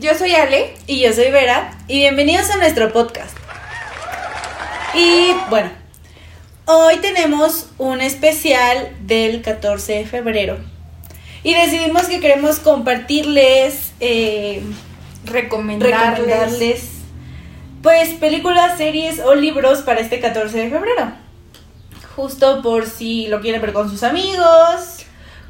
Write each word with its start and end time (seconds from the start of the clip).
yo 0.00 0.14
soy 0.14 0.32
Ale. 0.32 0.74
Y 0.86 1.00
yo 1.00 1.12
soy 1.12 1.30
Vera. 1.30 1.78
Y 1.86 1.98
bienvenidos 1.98 2.50
a 2.50 2.56
nuestro 2.56 2.92
podcast. 2.92 3.36
Y 4.94 5.32
bueno, 5.50 5.70
hoy 6.64 6.96
tenemos 6.96 7.68
un 7.78 8.00
especial 8.00 8.96
del 9.02 9.42
14 9.42 9.92
de 9.92 10.06
febrero. 10.06 10.58
Y 11.42 11.54
decidimos 11.54 12.04
que 12.04 12.20
queremos 12.20 12.58
compartirles, 12.58 13.92
eh, 14.00 14.62
Recomendarles. 15.24 16.00
recomendarles, 16.00 16.88
pues 17.82 18.08
películas, 18.14 18.78
series 18.78 19.20
o 19.20 19.34
libros 19.34 19.80
para 19.82 20.00
este 20.00 20.18
14 20.18 20.56
de 20.56 20.70
febrero. 20.70 21.12
Justo 22.16 22.62
por 22.62 22.86
si 22.86 23.28
lo 23.28 23.40
quieren 23.40 23.60
ver 23.60 23.72
con 23.72 23.88
sus 23.88 24.02
amigos, 24.02 24.99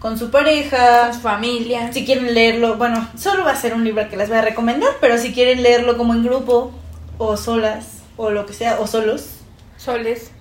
con 0.01 0.19
su 0.19 0.31
pareja, 0.31 1.05
Con 1.07 1.15
su 1.15 1.21
familia. 1.21 1.93
si 1.93 2.05
quieren 2.05 2.35
leerlo, 2.35 2.77
bueno, 2.77 3.09
solo 3.17 3.45
va 3.45 3.53
a 3.53 3.57
ser 3.57 3.75
un 3.75 3.85
libro 3.85 4.09
que 4.09 4.17
les 4.17 4.29
voy 4.29 4.39
a 4.39 4.43
recomendar, 4.43 4.91
pero 5.01 5.17
si 5.19 5.33
quieren 5.33 5.63
leerlo 5.63 5.97
como 5.97 6.15
en 6.15 6.25
grupo, 6.25 6.73
o 7.19 7.37
solas, 7.37 7.99
o 8.17 8.31
lo 8.31 8.47
que 8.47 8.55
sea, 8.55 8.81
o 8.81 8.87
solos. 8.87 9.27
Soles. 9.77 10.33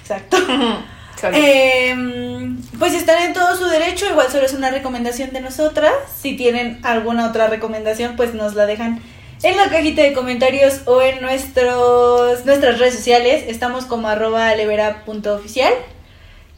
Exacto. 0.00 0.36
Soles. 1.20 1.40
Em, 1.42 2.60
pues 2.78 2.92
están 2.92 3.22
en 3.22 3.32
todo 3.34 3.56
su 3.56 3.66
derecho, 3.66 4.06
igual 4.10 4.28
solo 4.30 4.44
es 4.46 4.52
una 4.52 4.70
recomendación 4.70 5.32
de 5.32 5.40
nosotras. 5.40 5.92
Si 6.20 6.36
tienen 6.36 6.80
alguna 6.82 7.28
otra 7.28 7.46
recomendación, 7.46 8.16
pues 8.16 8.34
nos 8.34 8.54
la 8.54 8.66
dejan 8.66 9.00
en 9.42 9.56
la 9.56 9.68
cajita 9.68 10.02
de 10.02 10.12
comentarios 10.12 10.80
o 10.86 11.00
en 11.02 11.20
nuestros, 11.22 12.44
nuestras 12.44 12.78
redes 12.78 12.94
sociales. 12.96 13.44
Estamos 13.46 13.84
como 13.84 14.08
arroba 14.08 14.48
alevera.oficial. 14.48 15.72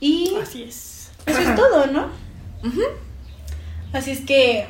Y 0.01 0.35
Así 0.43 0.63
es. 0.65 1.11
eso 1.27 1.39
es 1.39 1.55
todo, 1.55 1.87
¿no? 1.89 2.26
Así 3.93 4.11
es 4.11 4.21
que 4.21 4.67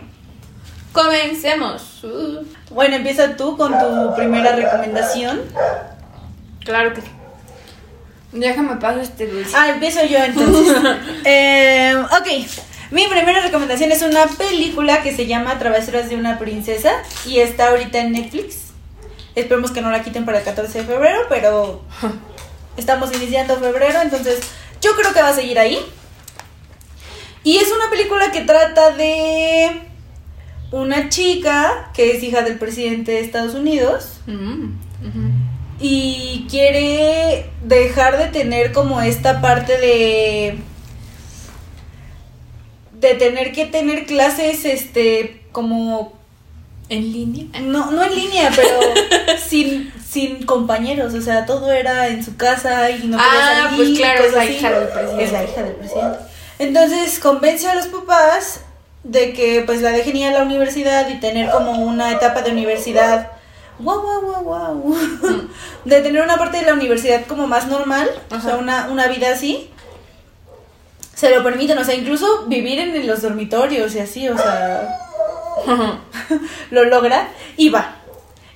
Comencemos. 0.96 2.02
Uh, 2.04 2.42
Bueno, 2.70 2.96
empieza 2.96 3.36
tú 3.36 3.54
con 3.58 3.78
tu 3.78 4.14
primera 4.16 4.56
recomendación. 4.56 5.42
claro 6.64 6.94
que 6.94 7.02
sí. 7.02 7.08
Déjame 8.32 8.76
paso 8.76 9.00
este 9.00 9.26
dulce. 9.26 9.52
Ah, 9.54 9.68
empiezo 9.68 10.04
yo 10.06 10.18
entonces. 10.18 10.74
Eh, 11.24 11.94
ok, 11.96 12.28
mi 12.92 13.06
primera 13.08 13.42
recomendación 13.42 13.92
es 13.92 14.00
una 14.02 14.26
película 14.26 15.02
que 15.02 15.14
se 15.14 15.26
llama 15.26 15.58
Travesuras 15.58 16.08
de 16.08 16.16
una 16.16 16.38
princesa 16.38 16.92
y 17.26 17.40
está 17.40 17.68
ahorita 17.68 17.98
en 17.98 18.12
Netflix. 18.12 18.68
Esperemos 19.34 19.72
que 19.72 19.82
no 19.82 19.90
la 19.90 20.02
quiten 20.02 20.24
para 20.24 20.38
el 20.38 20.44
14 20.44 20.78
de 20.78 20.84
febrero, 20.86 21.20
pero 21.28 21.82
estamos 22.78 23.14
iniciando 23.14 23.56
febrero, 23.58 24.00
entonces 24.00 24.40
yo 24.80 24.96
creo 24.96 25.12
que 25.12 25.20
va 25.20 25.28
a 25.28 25.34
seguir 25.34 25.58
ahí. 25.58 25.78
Y 27.46 27.58
es 27.58 27.68
una 27.70 27.88
película 27.90 28.32
que 28.32 28.40
trata 28.40 28.90
de 28.90 29.70
una 30.72 31.08
chica 31.08 31.90
que 31.94 32.16
es 32.16 32.22
hija 32.24 32.42
del 32.42 32.58
presidente 32.58 33.12
de 33.12 33.20
Estados 33.20 33.54
Unidos 33.54 34.14
Mm, 34.26 34.72
y 35.80 36.46
quiere 36.50 37.48
dejar 37.62 38.18
de 38.18 38.26
tener 38.26 38.72
como 38.72 39.00
esta 39.00 39.40
parte 39.40 39.78
de 39.78 40.58
de 43.00 43.14
tener 43.14 43.52
que 43.52 43.66
tener 43.66 44.06
clases 44.06 44.64
este 44.64 45.42
como 45.52 46.14
¿En 46.88 47.12
línea? 47.12 47.60
no 47.60 47.90
no 47.92 48.02
en 48.04 48.14
línea 48.16 48.50
pero 48.56 48.80
sin 49.48 49.92
sin 50.04 50.42
compañeros 50.44 51.14
o 51.14 51.20
sea 51.20 51.46
todo 51.46 51.70
era 51.72 52.08
en 52.08 52.24
su 52.24 52.36
casa 52.36 52.90
y 52.90 53.06
no 53.06 53.16
podía 53.18 53.30
Ah, 53.32 53.68
salir, 53.70 53.76
pues 53.86 53.98
claro, 53.98 54.20
es 54.24 54.26
cosas 54.30 54.34
la 54.36 54.42
así. 54.42 54.52
hija 54.54 54.70
del 54.70 54.88
presidente. 54.88 55.24
es 55.24 55.32
la 55.32 55.44
hija 55.44 55.62
del 55.62 55.74
presidente 55.74 56.18
entonces 56.58 57.18
convence 57.18 57.68
a 57.68 57.74
los 57.74 57.86
papás 57.86 58.60
de 59.04 59.32
que 59.32 59.62
pues 59.64 59.82
la 59.82 59.90
dejen 59.90 60.16
ir 60.16 60.28
a 60.28 60.32
la 60.32 60.42
universidad 60.42 61.08
y 61.08 61.20
tener 61.20 61.50
como 61.50 61.72
una 61.72 62.12
etapa 62.12 62.42
de 62.42 62.50
universidad 62.50 63.30
wow 63.78 64.00
wow 64.00 64.20
wow 64.20 64.42
wow 64.42 64.96
de 65.84 66.00
tener 66.00 66.22
una 66.22 66.38
parte 66.38 66.58
de 66.58 66.66
la 66.66 66.72
universidad 66.72 67.24
como 67.26 67.46
más 67.46 67.68
normal 67.68 68.10
o 68.30 68.40
sea 68.40 68.56
una, 68.56 68.88
una 68.90 69.06
vida 69.06 69.32
así 69.32 69.70
se 71.14 71.30
lo 71.30 71.42
permiten 71.42 71.78
o 71.78 71.84
sea 71.84 71.94
incluso 71.94 72.46
vivir 72.46 72.78
en 72.78 73.06
los 73.06 73.22
dormitorios 73.22 73.94
y 73.94 74.00
así 74.00 74.28
o 74.28 74.36
sea 74.36 74.98
lo 76.70 76.84
logra 76.84 77.28
y 77.56 77.68
va 77.68 77.96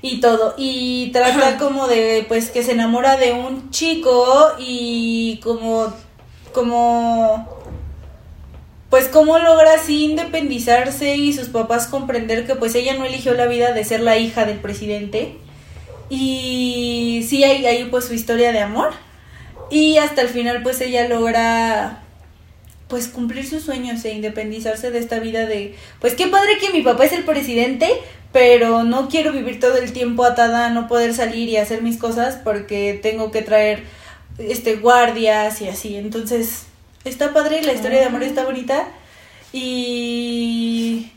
y 0.03 0.21
todo 0.21 0.55
y 0.57 1.11
trata 1.13 1.59
como 1.59 1.87
de 1.87 2.25
pues 2.27 2.51
que 2.51 2.63
se 2.63 2.73
enamora 2.73 3.17
de 3.17 3.33
un 3.33 3.71
chico 3.71 4.53
y 4.59 5.39
como 5.43 5.93
como 6.53 7.60
pues 8.91 9.07
cómo 9.09 9.39
logra 9.39 9.75
así 9.75 10.05
independizarse 10.05 11.17
y 11.17 11.33
sus 11.33 11.49
papás 11.49 11.87
comprender 11.87 12.47
que 12.47 12.57
pues 12.57 12.75
ella 12.75 12.95
no 12.95 13.05
eligió 13.05 13.35
la 13.35 13.47
vida 13.47 13.73
de 13.73 13.85
ser 13.85 14.01
la 14.01 14.19
hija 14.19 14.45
del 14.45 14.59
presidente 14.59 15.37
y 16.11 17.25
sí 17.29 17.45
hay 17.45 17.65
ahí 17.67 17.85
pues 17.85 18.05
su 18.05 18.15
historia 18.15 18.53
de 18.53 18.61
amor. 18.61 18.91
Y 19.71 19.99
hasta 19.99 20.23
el 20.23 20.29
final 20.29 20.65
pues 20.65 20.81
ella 20.81 21.07
logra 21.09 22.03
pues 22.89 23.07
cumplir 23.07 23.47
sus 23.47 23.63
sueños 23.63 24.05
e 24.05 24.13
independizarse 24.13 24.91
de 24.91 24.99
esta 24.99 25.21
vida 25.21 25.47
de 25.47 25.77
pues 26.01 26.15
qué 26.15 26.27
padre 26.27 26.59
que 26.61 26.71
mi 26.71 26.83
papá 26.83 27.05
es 27.05 27.13
el 27.13 27.23
presidente 27.25 27.89
pero 28.33 28.83
no 28.83 29.09
quiero 29.09 29.33
vivir 29.33 29.61
todo 29.61 29.77
el 29.77 29.93
tiempo 29.93 30.25
atada 30.25 30.67
a 30.67 30.71
no 30.71 30.89
poder 30.89 31.15
salir 31.15 31.49
y 31.49 31.57
hacer 31.57 31.83
mis 31.83 31.99
cosas 31.99 32.41
porque 32.43 32.99
tengo 33.01 33.31
que 33.31 33.43
traer 33.43 33.85
este 34.39 34.77
guardias 34.77 35.61
y 35.63 35.69
así. 35.69 35.97
Entonces 35.97 36.65
está 37.05 37.33
padre 37.33 37.63
la 37.63 37.73
historia 37.73 38.01
de 38.01 38.07
amor 38.07 38.23
está 38.23 38.45
bonita 38.45 38.89
y 39.53 41.13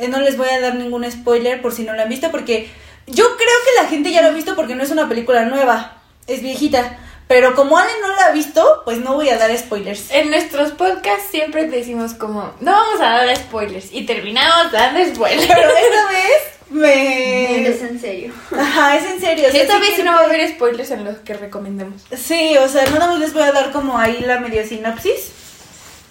eh, 0.00 0.08
no 0.08 0.20
les 0.20 0.36
voy 0.36 0.48
a 0.48 0.60
dar 0.60 0.74
ningún 0.74 1.10
spoiler 1.10 1.60
por 1.60 1.72
si 1.72 1.84
no 1.84 1.94
la 1.94 2.04
han 2.04 2.08
visto 2.08 2.30
porque 2.30 2.68
yo 3.06 3.24
creo 3.36 3.36
que 3.64 3.82
la 3.82 3.88
gente 3.88 4.10
ya 4.10 4.22
lo 4.22 4.28
ha 4.28 4.32
visto 4.32 4.56
porque 4.56 4.74
no 4.74 4.82
es 4.82 4.90
una 4.90 5.08
película 5.08 5.44
nueva 5.44 6.02
es 6.26 6.42
viejita 6.42 6.98
pero 7.32 7.54
como 7.54 7.78
Ale 7.78 7.90
no 8.02 8.08
la 8.08 8.26
ha 8.26 8.30
visto 8.32 8.82
pues 8.84 8.98
no 8.98 9.14
voy 9.14 9.30
a 9.30 9.38
dar 9.38 9.56
spoilers 9.56 10.10
En 10.10 10.30
nuestros 10.30 10.72
podcasts 10.72 11.28
siempre 11.30 11.66
decimos 11.66 12.12
como, 12.12 12.52
no 12.60 12.72
vamos 12.72 13.00
a 13.00 13.08
dar 13.24 13.36
spoilers. 13.36 13.88
Y 13.92 14.04
terminamos 14.04 14.70
dando 14.70 15.00
spoilers. 15.14 15.46
pero 15.46 15.68
esta 15.70 16.08
vez 16.10 16.42
me 16.68 17.68
Es 17.68 17.80
en 17.82 17.98
serio. 18.00 18.32
Ajá, 18.58 18.96
es 18.96 19.04
en 19.04 19.20
serio. 19.20 19.48
o 19.48 19.50
sea, 19.50 19.62
Esta 19.62 19.74
sí 19.76 19.80
vez 19.80 20.04
no 20.04 20.12
va 20.12 20.18
a 20.18 20.28
que- 20.28 20.34
haber 20.34 20.48
spoilers 20.50 20.90
en 20.90 21.04
los 21.04 21.18
que 21.18 21.34
recomendemos. 21.34 22.02
Sí, 22.16 22.56
o 22.58 22.68
sea, 22.68 22.84
nada 22.90 23.06
más 23.08 23.18
les 23.20 23.32
voy 23.32 23.42
a 23.44 23.52
dar 23.52 23.72
como 23.72 23.96
ahí 23.98 24.18
la 24.20 24.38
medio 24.40 24.66
sinopsis. 24.66 25.32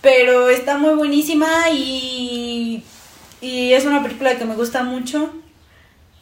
Pero 0.02 0.50
está 0.50 0.78
muy 0.80 0.96
buenísima 0.96 1.70
y, 1.72 2.84
y 3.42 3.74
es 3.74 3.86
una 3.86 4.02
película 4.02 4.36
que 4.38 4.46
me 4.46 4.56
gusta 4.56 4.82
mucho. 4.84 5.32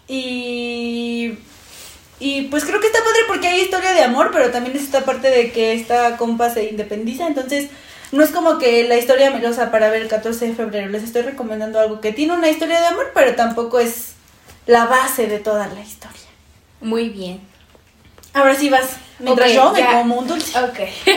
Y, 0.07 1.37
y 2.19 2.43
pues 2.43 2.65
creo 2.65 2.79
que 2.79 2.87
está 2.87 2.99
padre 2.99 3.19
porque 3.27 3.47
hay 3.47 3.61
historia 3.61 3.91
de 3.93 4.03
amor, 4.03 4.31
pero 4.33 4.51
también 4.51 4.75
es 4.75 4.83
esta 4.83 5.05
parte 5.05 5.29
de 5.29 5.51
que 5.51 5.73
esta 5.73 6.17
compa 6.17 6.49
se 6.49 6.65
independiza. 6.65 7.27
Entonces, 7.27 7.69
no 8.11 8.23
es 8.23 8.31
como 8.31 8.57
que 8.57 8.87
la 8.87 8.97
historia 8.97 9.31
melosa 9.31 9.71
para 9.71 9.89
ver 9.89 10.01
el 10.01 10.07
14 10.07 10.47
de 10.47 10.53
febrero. 10.55 10.89
Les 10.89 11.03
estoy 11.03 11.21
recomendando 11.21 11.79
algo 11.79 12.01
que 12.01 12.11
tiene 12.11 12.33
una 12.33 12.49
historia 12.49 12.81
de 12.81 12.87
amor, 12.87 13.11
pero 13.13 13.35
tampoco 13.35 13.79
es 13.79 14.13
la 14.65 14.85
base 14.85 15.27
de 15.27 15.39
toda 15.39 15.67
la 15.67 15.79
historia. 15.81 16.17
Muy 16.81 17.09
bien. 17.09 17.39
Ahora 18.33 18.55
sí 18.55 18.69
vas. 18.69 18.97
Mientras 19.19 19.49
Ok, 19.49 19.55
yo 19.55 19.71
me 19.71 19.79
ya. 19.79 19.91
como 19.93 20.15
un 20.15 20.27
dulce. 20.27 20.59
Ok. 20.59 20.79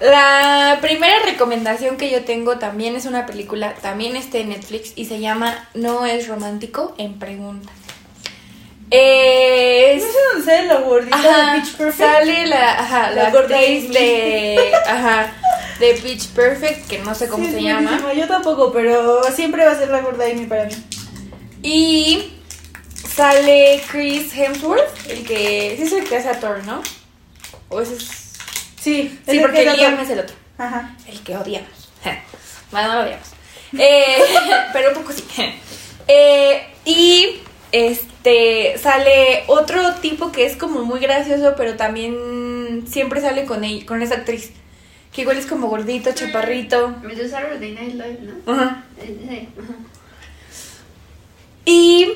La 0.00 0.78
primera 0.80 1.16
recomendación 1.26 1.98
que 1.98 2.10
yo 2.10 2.24
tengo 2.24 2.58
también 2.58 2.96
es 2.96 3.04
una 3.04 3.26
película, 3.26 3.74
también 3.82 4.16
está 4.16 4.38
en 4.38 4.48
Netflix 4.48 4.92
y 4.96 5.04
se 5.04 5.20
llama 5.20 5.68
No 5.74 6.06
es 6.06 6.26
romántico 6.26 6.94
en 6.96 7.18
Es... 8.90 10.02
¿No 10.02 10.08
es 10.08 10.14
donde 10.32 10.44
sale 10.44 10.66
la 10.66 10.80
gordita 10.80 11.16
Ajá, 11.16 11.52
de 11.54 11.60
Pitch 11.60 11.76
Perfect? 11.76 11.98
sale 11.98 12.46
la, 12.46 12.72
ajá, 12.72 13.10
la, 13.10 13.22
La 13.30 13.38
actriz 13.38 13.90
de, 13.92 14.72
ajá, 14.86 15.32
de 15.78 15.94
Pitch 15.94 16.28
Perfect, 16.28 16.88
que 16.88 16.98
no 16.98 17.14
sé 17.14 17.28
cómo 17.28 17.44
Sí, 17.44 17.52
se 17.52 17.62
llama. 17.62 18.12
Yo 18.14 18.26
tampoco, 18.26 18.72
pero 18.72 19.22
siempre 19.32 19.64
va 19.64 19.72
a 19.72 19.78
ser 19.78 19.90
la 19.90 20.00
gorda 20.00 20.24
Amy 20.24 20.46
para 20.46 20.64
mí. 20.64 20.74
Y 21.62 22.32
sale 23.14 23.80
Chris 23.90 24.34
Hemsworth, 24.34 25.08
el 25.08 25.24
que... 25.26 25.74
Sí 25.76 25.82
es 25.84 25.92
el 25.92 26.04
que 26.08 26.16
hace 26.16 26.28
a 26.30 26.40
Thor, 26.40 26.64
¿no? 26.64 26.82
O 27.68 27.80
ese 27.80 27.94
es... 27.94 28.02
Sí, 28.80 29.20
Sí, 29.26 29.36
el 29.36 29.40
porque 29.42 29.64
que 29.64 29.72
Liam 29.76 30.00
es 30.00 30.10
el 30.10 30.20
otro. 30.20 30.34
Ajá. 30.58 30.96
El 31.06 31.20
que 31.20 31.36
odiamos. 31.36 31.68
Bueno, 32.70 32.88
no 32.88 32.94
lo 32.94 33.00
odiamos. 33.02 33.26
Eh, 33.78 34.16
pero 34.72 34.88
un 34.90 34.94
poco 34.94 35.12
sí. 35.12 35.24
Eh, 36.08 36.66
y 36.84 37.40
este 37.72 38.76
sale 38.78 39.44
otro 39.46 39.94
tipo 39.96 40.32
que 40.32 40.46
es 40.46 40.56
como 40.56 40.84
muy 40.84 41.00
gracioso, 41.00 41.54
pero 41.56 41.76
también 41.76 42.84
siempre 42.86 43.20
sale 43.20 43.44
con 43.44 43.64
ella, 43.64 43.86
con 43.86 44.02
esa 44.02 44.16
actriz. 44.16 44.52
Que 45.12 45.22
igual 45.22 45.38
es 45.38 45.46
como 45.46 45.68
gordito, 45.68 46.12
chaparrito. 46.12 46.94
Me 47.02 47.14
dio 47.14 47.28
Saturday 47.28 47.72
Night 47.72 47.94
Live, 47.94 48.18
¿no? 48.22 48.52
Ajá. 48.52 48.84
Eh, 48.98 49.18
sí, 49.28 49.48
ajá. 49.58 49.74
Y 51.64 52.12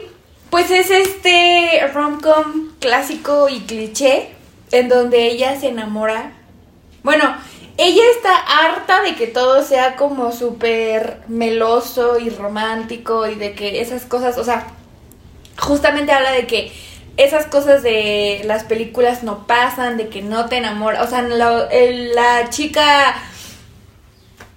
pues 0.51 0.71
es 0.71 0.91
este 0.91 1.87
rom-com 1.93 2.71
clásico 2.79 3.49
y 3.49 3.61
cliché 3.61 4.31
en 4.71 4.89
donde 4.89 5.27
ella 5.27 5.59
se 5.59 5.69
enamora. 5.69 6.33
Bueno, 7.03 7.37
ella 7.77 8.03
está 8.17 8.37
harta 8.37 9.03
de 9.03 9.17
que 9.17 9.27
todo 9.27 9.65
sea 9.65 9.97
como 9.97 10.31
súper 10.33 11.21
meloso 11.27 12.19
y 12.19 12.31
romántico 12.31 13.27
y 13.27 13.35
de 13.35 13.55
que 13.55 13.81
esas 13.81 14.05
cosas, 14.05 14.39
o 14.39 14.45
sea, 14.45 14.67
justamente 15.59 16.13
habla 16.13 16.33
de 16.33 16.47
que 16.47 16.73
esas 17.17 17.47
cosas 17.47 17.83
de 17.83 18.43
las 18.45 18.65
películas 18.65 19.23
no 19.23 19.47
pasan, 19.47 19.97
de 19.97 20.09
que 20.09 20.23
no 20.23 20.47
te 20.47 20.57
enamoras, 20.57 21.07
o 21.07 21.11
sea, 21.11 21.23
la, 21.23 22.51
chica 22.51 23.15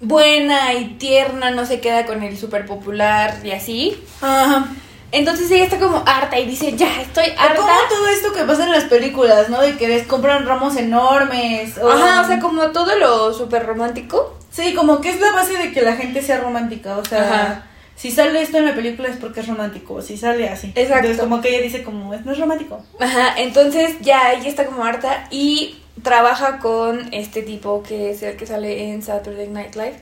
buena 0.00 0.74
y 0.74 0.94
tierna 0.94 1.50
no 1.50 1.66
se 1.66 1.80
queda 1.80 2.06
con 2.06 2.22
el 2.22 2.36
súper 2.36 2.66
popular 2.66 3.38
y 3.44 3.52
así. 3.52 4.02
Ajá. 4.20 4.68
Entonces 5.10 5.50
ella 5.50 5.64
está 5.64 5.78
como 5.78 6.02
harta 6.04 6.38
y 6.38 6.46
dice, 6.46 6.76
ya, 6.76 7.00
estoy 7.00 7.32
harta. 7.38 7.56
como 7.56 7.72
todo 7.88 8.08
esto 8.08 8.32
que 8.32 8.44
pasa 8.44 8.64
en 8.64 8.72
las 8.72 8.84
películas, 8.84 9.48
¿no? 9.48 9.60
De 9.62 9.76
que 9.76 9.88
les 9.88 10.06
compran 10.06 10.46
ramos 10.46 10.76
enormes. 10.76 11.78
O... 11.78 11.88
Ajá, 11.88 12.20
o 12.20 12.26
sea, 12.26 12.38
como 12.40 12.70
todo 12.72 12.94
lo 12.96 13.32
súper 13.32 13.64
romántico. 13.64 14.36
Sí, 14.50 14.74
como 14.74 15.00
que 15.00 15.10
es 15.10 15.20
la 15.20 15.32
base 15.32 15.56
de 15.56 15.72
que 15.72 15.80
la 15.80 15.96
gente 15.96 16.20
sea 16.20 16.40
romántica. 16.40 16.98
O 16.98 17.04
sea, 17.04 17.22
Ajá. 17.22 17.66
Si 17.98 18.10
sale 18.12 18.40
esto 18.40 18.58
en 18.58 18.66
la 18.66 18.74
película 18.74 19.08
es 19.08 19.16
porque 19.16 19.40
es 19.40 19.48
romántico. 19.48 20.00
Si 20.02 20.16
sale 20.16 20.48
así. 20.48 20.68
Exacto. 20.68 21.08
Entonces, 21.08 21.20
como 21.20 21.40
que 21.40 21.48
ella 21.50 21.60
dice, 21.62 21.82
como, 21.82 22.14
"Es- 22.14 22.24
no 22.24 22.30
es 22.32 22.38
romántico. 22.38 22.80
Ajá, 23.00 23.34
entonces 23.38 23.96
ya 24.00 24.32
ella 24.32 24.48
está 24.48 24.64
como 24.66 24.84
harta 24.84 25.26
y 25.32 25.78
trabaja 26.02 26.60
con 26.60 27.12
este 27.12 27.42
tipo 27.42 27.82
que 27.82 28.10
es 28.12 28.22
el 28.22 28.36
que 28.36 28.46
sale 28.46 28.90
en 28.92 29.02
Saturday 29.02 29.48
Night 29.48 29.74
Live. 29.74 30.00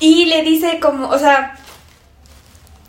Y 0.00 0.26
le 0.26 0.42
dice 0.42 0.78
como, 0.80 1.08
o 1.08 1.18
sea, 1.18 1.56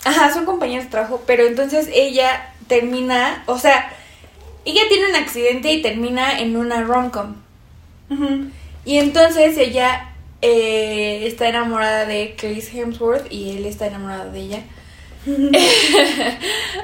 ajá, 0.06 0.34
son 0.34 0.46
compañeros 0.46 0.86
de 0.86 0.92
trabajo, 0.92 1.22
pero 1.26 1.46
entonces 1.46 1.88
ella 1.94 2.52
termina, 2.68 3.44
o 3.48 3.58
sea, 3.58 3.92
ella 4.66 4.82
tiene 4.90 5.10
un 5.10 5.16
accidente 5.16 5.72
y 5.72 5.82
termina 5.82 6.40
en 6.40 6.56
una 6.58 6.82
rom-com. 6.84 7.36
Ujú. 8.10 8.50
Y 8.86 8.98
entonces 8.98 9.58
ella 9.58 10.09
eh, 10.42 11.28
está 11.28 11.50
enamorada 11.50 12.06
de 12.06 12.36
Chris 12.38 12.74
Hemsworth 12.74 13.32
y 13.32 13.58
él 13.58 13.66
está 13.66 13.88
enamorado 13.88 14.32
de 14.32 14.40
ella. 14.40 14.64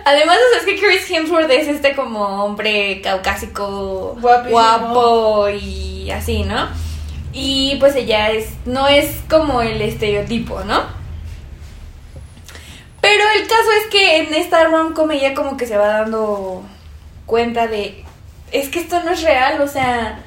Además, 0.05 0.37
o 0.37 0.51
sea, 0.51 0.59
es 0.59 0.65
que 0.65 0.79
Chris 0.79 1.09
Hemsworth 1.09 1.49
es 1.49 1.67
este 1.67 1.95
como 1.95 2.43
hombre 2.43 3.01
caucásico, 3.01 4.17
Guapísimo. 4.19 4.51
guapo 4.51 5.49
y 5.49 6.11
así, 6.11 6.43
¿no? 6.43 6.67
Y 7.31 7.77
pues 7.79 7.95
ella 7.95 8.31
es, 8.31 8.49
no 8.65 8.87
es 8.87 9.21
como 9.29 9.61
el 9.61 9.81
estereotipo, 9.81 10.63
¿no? 10.63 10.83
Pero 13.01 13.23
el 13.39 13.47
caso 13.47 13.69
es 13.81 13.87
que 13.87 14.17
en 14.17 14.33
esta 14.33 14.63
rom-com 14.65 15.11
ella 15.11 15.33
como 15.33 15.57
que 15.57 15.67
se 15.67 15.77
va 15.77 15.87
dando 15.87 16.63
cuenta 17.25 17.67
de, 17.67 18.03
es 18.51 18.69
que 18.69 18.79
esto 18.79 19.01
no 19.03 19.11
es 19.11 19.21
real, 19.21 19.61
o 19.61 19.67
sea, 19.67 20.24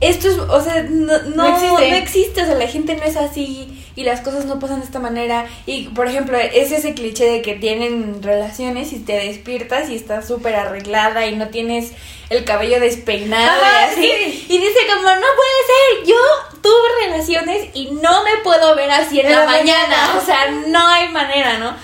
esto 0.00 0.28
es, 0.28 0.38
o 0.38 0.60
sea, 0.62 0.82
no, 0.88 1.18
no, 1.22 1.48
No 1.48 1.56
existe. 1.56 1.90
no 1.90 1.96
existe, 1.96 2.42
o 2.42 2.46
sea, 2.46 2.54
la 2.54 2.68
gente 2.68 2.94
no 2.94 3.02
es 3.02 3.16
así 3.16 3.84
y 3.96 4.04
las 4.04 4.20
cosas 4.20 4.44
no 4.44 4.60
pasan 4.60 4.78
de 4.78 4.86
esta 4.86 5.00
manera. 5.00 5.46
Y, 5.66 5.88
por 5.88 6.06
ejemplo, 6.06 6.38
es 6.38 6.70
ese 6.70 6.94
cliché 6.94 7.24
de 7.24 7.42
que 7.42 7.54
tienen 7.54 8.22
relaciones 8.22 8.92
y 8.92 9.00
te 9.00 9.14
despiertas 9.14 9.90
y 9.90 9.96
estás 9.96 10.28
súper 10.28 10.54
arreglada 10.54 11.26
y 11.26 11.34
no 11.34 11.48
tienes 11.48 11.92
el 12.30 12.44
cabello 12.44 12.78
despeinado 12.78 13.60
Ajá, 13.60 13.88
y 13.88 13.92
así. 13.92 14.02
sí. 14.02 14.46
Y 14.50 14.58
dice 14.58 14.78
como, 14.86 15.02
no 15.02 15.08
puede 15.20 15.58
ser, 15.66 16.06
yo 16.06 16.16
tuve 16.62 17.06
relaciones 17.06 17.68
y 17.74 17.90
no 17.90 18.22
me 18.22 18.36
puedo 18.44 18.76
ver 18.76 18.90
así 18.92 19.18
en, 19.18 19.26
En 19.26 19.32
la, 19.32 19.40
la 19.40 19.46
mañana. 19.46 19.82
mañana. 19.88 20.18
O 20.22 20.24
sea, 20.24 20.50
no 20.68 20.86
hay 20.86 21.08
manera, 21.08 21.58
¿no? 21.58 21.74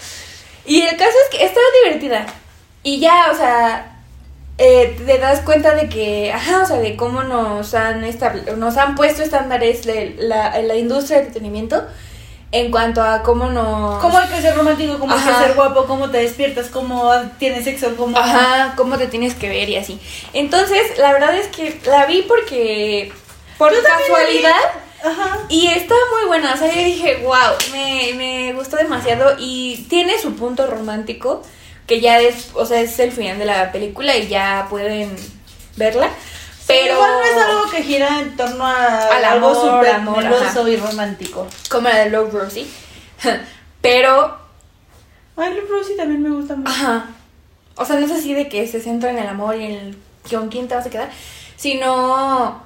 Y 0.66 0.82
el 0.82 0.96
caso 0.96 1.10
es 1.24 1.36
que 1.36 1.44
estaba 1.44 1.66
divertida. 1.82 2.26
Y 2.84 3.00
ya, 3.00 3.30
o 3.32 3.34
sea, 3.36 3.93
eh, 4.58 4.96
te 5.04 5.18
das 5.18 5.40
cuenta 5.40 5.74
de 5.74 5.88
que, 5.88 6.32
ajá, 6.32 6.62
o 6.62 6.66
sea, 6.66 6.76
de 6.78 6.96
cómo 6.96 7.22
nos 7.24 7.74
han, 7.74 8.04
nos 8.56 8.76
han 8.76 8.94
puesto 8.94 9.22
estándares 9.22 9.84
de 9.84 10.16
la, 10.18 10.58
en 10.58 10.68
la 10.68 10.76
industria 10.76 11.18
del 11.18 11.26
entretenimiento 11.26 11.84
en 12.54 12.70
cuanto 12.70 13.02
a 13.02 13.24
cómo 13.24 13.50
nos... 13.50 14.00
¿Cómo 14.00 14.16
hay 14.16 14.28
que 14.28 14.40
ser 14.40 14.54
romántico? 14.54 14.96
¿Cómo 15.00 15.12
hay 15.12 15.20
que 15.20 15.44
ser 15.44 15.54
guapo? 15.54 15.86
¿Cómo 15.86 16.08
te 16.08 16.18
despiertas? 16.18 16.68
¿Cómo 16.68 17.12
tienes 17.36 17.64
sexo? 17.64 17.96
¿Cómo... 17.96 18.16
Ajá, 18.16 18.74
cómo 18.76 18.96
te 18.96 19.08
tienes 19.08 19.34
que 19.34 19.48
ver 19.48 19.68
y 19.68 19.76
así. 19.76 19.98
Entonces, 20.32 20.96
la 20.98 21.12
verdad 21.12 21.34
es 21.34 21.48
que 21.48 21.80
la 21.86 22.06
vi 22.06 22.22
porque, 22.22 23.12
por 23.58 23.74
Yo 23.74 23.82
casualidad, 23.82 24.54
Ajá. 25.02 25.40
y 25.48 25.66
está 25.66 25.96
muy 26.16 26.28
buena. 26.28 26.54
O 26.54 26.56
sea, 26.56 26.72
yo 26.72 26.80
dije, 26.80 27.16
wow, 27.24 27.56
me, 27.72 28.12
me 28.14 28.52
gustó 28.52 28.76
demasiado 28.76 29.34
y 29.36 29.86
tiene 29.88 30.16
su 30.20 30.36
punto 30.36 30.68
romántico, 30.68 31.42
que 31.86 32.00
ya 32.00 32.20
es, 32.20 32.50
o 32.54 32.64
sea, 32.66 32.80
es 32.80 32.98
el 32.98 33.12
final 33.12 33.38
de 33.38 33.44
la 33.44 33.72
película 33.72 34.16
y 34.16 34.28
ya 34.28 34.66
pueden 34.70 35.14
verla. 35.76 36.10
Pero... 36.66 36.94
Igual 36.94 37.10
no 37.12 37.24
es 37.24 37.46
algo 37.46 37.70
que 37.70 37.82
gira 37.82 38.20
en 38.20 38.36
torno 38.36 38.64
a 38.66 39.08
Al 39.08 39.24
algo 39.24 39.54
súper 39.54 39.90
amor, 39.96 40.24
meloso 40.24 40.60
ajá. 40.60 40.70
y 40.70 40.76
romántico. 40.76 41.46
como 41.68 41.88
la 41.88 41.98
de 41.98 42.10
Love 42.10 42.32
Rosie. 42.32 42.66
Pero, 43.82 44.38
Ay, 45.36 45.52
Love 45.54 45.68
Rosie 45.68 45.96
también 45.96 46.22
me 46.22 46.30
gusta 46.30 46.56
mucho. 46.56 46.70
ajá. 46.70 47.06
O 47.76 47.84
sea, 47.84 47.96
no 47.96 48.06
es 48.06 48.12
así 48.12 48.32
de 48.34 48.48
que 48.48 48.66
se 48.68 48.80
centra 48.80 49.10
en 49.10 49.18
el 49.18 49.26
amor 49.26 49.56
y 49.56 49.64
en 49.64 49.72
el 49.72 49.96
con 50.30 50.48
quién 50.48 50.68
te 50.68 50.74
vas 50.74 50.86
a 50.86 50.90
quedar, 50.90 51.10
sino 51.56 52.62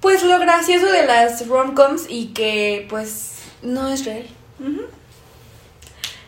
pues 0.00 0.22
lo 0.24 0.38
gracioso 0.38 0.86
de 0.86 1.06
las 1.06 1.46
rom-coms 1.48 2.06
y 2.08 2.34
que 2.34 2.86
pues 2.90 3.36
no 3.62 3.88
es 3.88 4.04
real. 4.04 4.26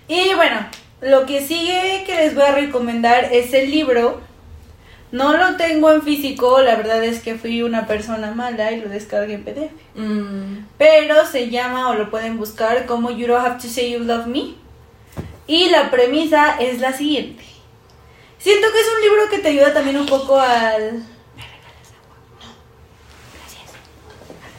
Y 0.09 0.33
bueno, 0.35 0.67
lo 1.01 1.27
que 1.27 1.47
sigue 1.47 2.05
que 2.07 2.15
les 2.17 2.35
voy 2.35 2.45
a 2.45 2.53
recomendar 2.53 3.33
es 3.33 3.53
el 3.55 3.71
libro. 3.71 4.21
No 5.11 5.37
lo 5.37 5.57
tengo 5.57 5.91
en 5.91 6.03
físico, 6.03 6.61
la 6.61 6.77
verdad 6.77 7.03
es 7.03 7.21
que 7.21 7.37
fui 7.37 7.63
una 7.63 7.87
persona 7.87 8.33
mala 8.33 8.73
y 8.73 8.81
lo 8.81 8.91
descargué 8.91 9.35
en 9.35 9.45
PDF. 9.45 9.73
Mm, 9.95 10.67
Pero 10.77 11.25
se 11.25 11.49
llama 11.49 11.89
o 11.89 11.95
lo 11.95 12.11
pueden 12.11 12.37
buscar 12.37 12.85
como 12.85 13.11
You 13.11 13.27
Don't 13.27 13.47
Have 13.47 13.61
to 13.63 13.69
Say 13.69 13.93
You 13.93 14.01
Love 14.01 14.27
Me. 14.27 14.55
Y 15.47 15.71
la 15.71 15.91
premisa 15.91 16.59
es 16.61 16.81
la 16.81 16.93
siguiente. 16.93 17.43
Siento 18.39 18.69
que 18.71 18.81
es 18.81 18.87
un 18.95 19.01
libro 19.01 19.31
que 19.31 19.39
te 19.39 19.49
ayuda 19.49 19.73
también 19.73 19.97
un 19.97 20.07
poco 20.07 20.39
al... 20.39 21.03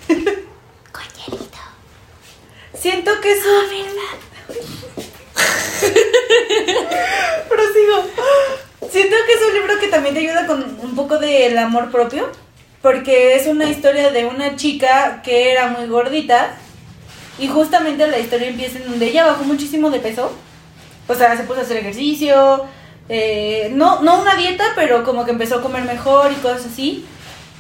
Siento 2.74 3.12
que 3.21 3.31
es 3.33 3.45
un... 3.45 5.09
Prosigo. 7.50 8.03
Siento 8.89 9.15
que 9.25 9.33
es 9.33 9.41
un 9.47 9.53
libro 9.53 9.80
que 9.80 9.88
también 9.88 10.13
te 10.13 10.21
ayuda 10.21 10.47
con 10.47 10.63
un 10.81 10.95
poco 10.95 11.18
del 11.18 11.57
amor 11.57 11.91
propio. 11.91 12.30
Porque 12.81 13.36
es 13.36 13.47
una 13.47 13.65
historia 13.69 14.12
de 14.12 14.25
una 14.25 14.56
chica 14.56 15.21
que 15.24 15.51
era 15.51 15.68
muy 15.68 15.88
gordita. 15.88 16.56
Y 17.38 17.47
justamente 17.47 18.07
la 18.07 18.19
historia 18.19 18.47
empieza 18.50 18.77
en 18.77 18.89
donde 18.89 19.07
ella 19.07 19.25
bajó 19.25 19.44
muchísimo 19.44 19.89
de 19.89 20.00
peso. 20.00 20.31
O 21.07 21.15
sea, 21.15 21.36
se 21.36 21.44
puso 21.44 21.59
a 21.59 21.63
hacer 21.63 21.77
ejercicio. 21.77 22.65
eh, 23.10 23.72
no, 23.74 24.01
no 24.01 24.22
una 24.22 24.36
dieta, 24.36 24.63
pero 24.75 25.03
como 25.03 25.25
que 25.25 25.31
empezó 25.31 25.55
a 25.55 25.62
comer 25.62 25.84
mejor 25.84 26.31
y 26.31 26.36
cosas 26.36 26.67
así. 26.67 27.05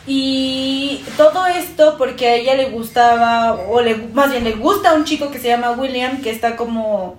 Y 0.05 1.03
todo 1.17 1.45
esto 1.47 1.95
porque 1.97 2.27
a 2.27 2.35
ella 2.35 2.55
le 2.55 2.69
gustaba, 2.69 3.53
o 3.69 3.81
le, 3.81 3.95
más 3.95 4.31
bien 4.31 4.43
le 4.43 4.53
gusta 4.53 4.93
un 4.93 5.05
chico 5.05 5.29
que 5.29 5.39
se 5.39 5.49
llama 5.49 5.71
William, 5.71 6.21
que 6.21 6.31
está 6.31 6.55
como 6.55 7.15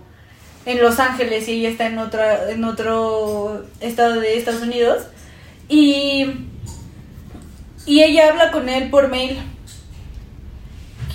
en 0.67 0.81
Los 0.81 0.99
Ángeles 0.99 1.49
y 1.49 1.53
ella 1.53 1.71
está 1.71 1.87
en, 1.87 1.99
otra, 1.99 2.51
en 2.51 2.65
otro 2.65 3.65
estado 3.81 4.21
de 4.21 4.37
Estados 4.37 4.63
Unidos. 4.63 5.05
Y, 5.69 6.27
y 7.87 8.03
ella 8.03 8.29
habla 8.31 8.51
con 8.51 8.69
él 8.69 8.91
por 8.91 9.09
mail. 9.09 9.39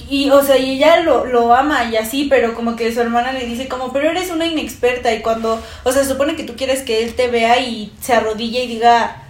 Y, 0.09 0.29
o 0.29 0.43
sea, 0.43 0.57
y 0.57 0.71
ella 0.71 1.01
lo, 1.01 1.25
lo 1.25 1.53
ama 1.55 1.85
y 1.85 1.97
así, 1.97 2.27
pero 2.29 2.53
como 2.53 2.75
que 2.75 2.93
su 2.93 3.01
hermana 3.01 3.31
le 3.31 3.45
dice 3.45 3.67
como, 3.67 3.91
pero 3.91 4.11
eres 4.11 4.29
una 4.29 4.45
inexperta 4.45 5.11
y 5.13 5.21
cuando, 5.21 5.61
o 5.83 5.91
sea, 5.91 6.03
se 6.03 6.09
supone 6.09 6.35
que 6.35 6.43
tú 6.43 6.55
quieres 6.55 6.83
que 6.83 7.03
él 7.03 7.15
te 7.15 7.27
vea 7.27 7.59
y 7.59 7.91
se 8.01 8.13
arrodille 8.13 8.65
y 8.65 8.67
diga, 8.67 9.23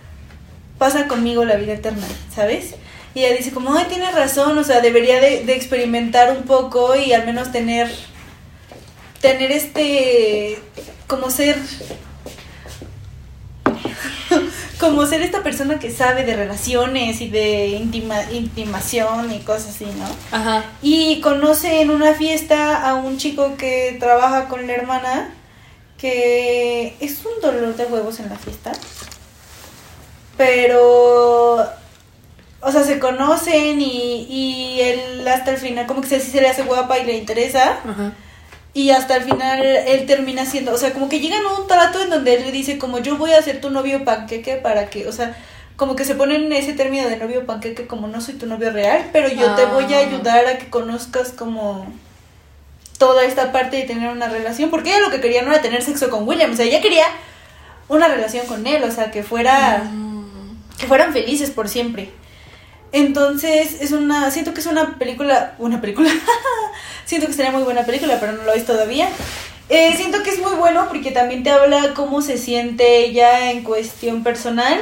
pasa 0.78 1.08
conmigo 1.08 1.46
la 1.46 1.56
vida 1.56 1.74
eterna, 1.74 2.06
¿sabes? 2.34 2.76
Y 3.14 3.24
ella 3.24 3.38
dice 3.38 3.52
como, 3.52 3.74
ay, 3.74 3.86
tienes 3.88 4.14
razón, 4.14 4.58
o 4.58 4.64
sea, 4.66 4.82
debería 4.82 5.22
de, 5.22 5.46
de 5.46 5.56
experimentar 5.56 6.32
un 6.36 6.44
poco 6.44 6.94
y 6.96 7.14
al 7.14 7.26
menos 7.26 7.54
tener, 7.54 7.90
tener 9.26 9.52
este, 9.52 10.60
como 11.08 11.32
ser, 11.32 11.58
como 14.80 15.08
ser 15.08 15.24
esta 15.24 15.42
persona 15.42 15.80
que 15.80 15.90
sabe 15.90 16.26
de 16.26 16.36
relaciones 16.36 17.22
y 17.22 17.30
de 17.32 17.70
intima, 17.70 18.22
intimación 18.32 19.32
y 19.32 19.40
cosas 19.40 19.70
así, 19.70 19.86
¿no? 19.86 20.06
Ajá. 20.32 20.66
Y 20.84 21.22
conoce 21.22 21.82
en 21.82 21.90
una 21.90 22.14
fiesta 22.14 22.88
a 22.88 22.94
un 22.94 23.18
chico 23.18 23.58
que 23.58 23.98
trabaja 24.00 24.48
con 24.48 24.68
la 24.68 24.74
hermana, 24.74 25.32
que 25.98 26.96
es 27.00 27.26
un 27.26 27.42
dolor 27.42 27.76
de 27.76 27.86
huevos 27.86 28.20
en 28.20 28.30
la 28.30 28.36
fiesta. 28.36 28.74
Pero, 30.38 31.62
o 32.62 32.72
sea, 32.72 32.84
se 32.84 33.00
conocen 33.00 33.82
y, 33.82 34.28
y 34.30 34.82
él 34.82 35.28
hasta 35.28 35.50
el 35.50 35.58
final 35.58 35.88
como 35.88 36.02
que 36.02 36.10
se, 36.10 36.20
se 36.20 36.42
le 36.42 36.48
hace 36.48 36.62
guapa 36.62 37.00
y 37.00 37.06
le 37.06 37.18
interesa. 37.18 37.80
Ajá. 37.90 38.14
Y 38.76 38.92
hasta 38.92 39.16
el 39.16 39.24
final 39.24 39.64
él 39.66 40.06
termina 40.06 40.46
siendo, 40.46 40.74
o 40.74 40.78
sea, 40.78 40.92
como 40.94 41.08
que 41.10 41.20
llegan 41.22 41.44
a 41.46 41.60
un 41.60 41.66
trato 41.68 42.02
en 42.02 42.10
donde 42.12 42.36
él 42.36 42.44
le 42.46 42.52
dice 42.52 42.78
como 42.78 43.00
yo 43.00 43.18
voy 43.18 43.32
a 43.32 43.42
ser 43.42 43.62
tu 43.62 43.70
novio 43.72 44.04
panqueque 44.06 44.56
para 44.58 44.90
que, 44.90 45.08
o 45.08 45.12
sea, 45.14 45.36
como 45.78 45.96
que 45.96 46.04
se 46.06 46.14
ponen 46.14 46.52
ese 46.52 46.74
término 46.74 47.08
de 47.08 47.16
novio 47.18 47.46
panqueque 47.46 47.88
como 47.88 48.08
no 48.08 48.20
soy 48.22 48.34
tu 48.36 48.46
novio 48.48 48.72
real, 48.72 49.10
pero 49.14 49.30
yo 49.30 49.56
te 49.56 49.66
voy 49.66 49.86
a 49.94 49.98
Ah. 50.00 50.02
ayudar 50.02 50.46
a 50.46 50.58
que 50.58 50.70
conozcas 50.70 51.32
como 51.32 51.88
toda 52.98 53.24
esta 53.24 53.52
parte 53.54 53.78
de 53.78 53.84
tener 53.84 54.10
una 54.12 54.28
relación, 54.28 54.70
porque 54.70 54.90
ella 54.90 55.00
lo 55.00 55.10
que 55.12 55.22
quería 55.22 55.42
no 55.42 55.52
era 55.54 55.62
tener 55.62 55.82
sexo 55.82 56.10
con 56.10 56.28
William, 56.28 56.52
o 56.52 56.56
sea, 56.56 56.66
ella 56.66 56.82
quería 56.82 57.06
una 57.88 58.08
relación 58.10 58.46
con 58.46 58.68
él, 58.68 58.84
o 58.84 58.92
sea, 58.92 59.10
que 59.12 59.24
fuera 59.24 59.84
Mm. 59.90 60.58
que 60.78 60.88
fueran 60.88 61.14
felices 61.14 61.50
por 61.50 61.70
siempre. 61.70 62.10
Entonces, 62.96 63.82
es 63.82 63.92
una 63.92 64.32
siento 64.32 64.54
que 64.54 64.62
es 64.62 64.68
una 64.68 64.98
película, 64.98 65.56
una 65.60 65.82
película. 65.82 66.10
siento 67.06 67.28
que 67.28 67.34
sería 67.34 67.52
muy 67.52 67.64
buena 67.64 67.86
película, 67.86 68.22
pero 68.22 68.32
no 68.32 68.44
lo 68.44 68.54
es 68.54 68.66
todavía. 68.66 69.10
Eh, 69.68 69.92
siento 69.98 70.24
que 70.24 70.30
es 70.30 70.40
muy 70.40 70.54
bueno 70.54 70.86
porque 70.88 71.12
también 71.12 71.44
te 71.44 71.50
habla 71.50 71.94
cómo 71.94 72.22
se 72.22 72.38
siente 72.38 73.00
ella 73.00 73.52
en 73.52 73.66
cuestión 73.66 74.24
personal. 74.24 74.80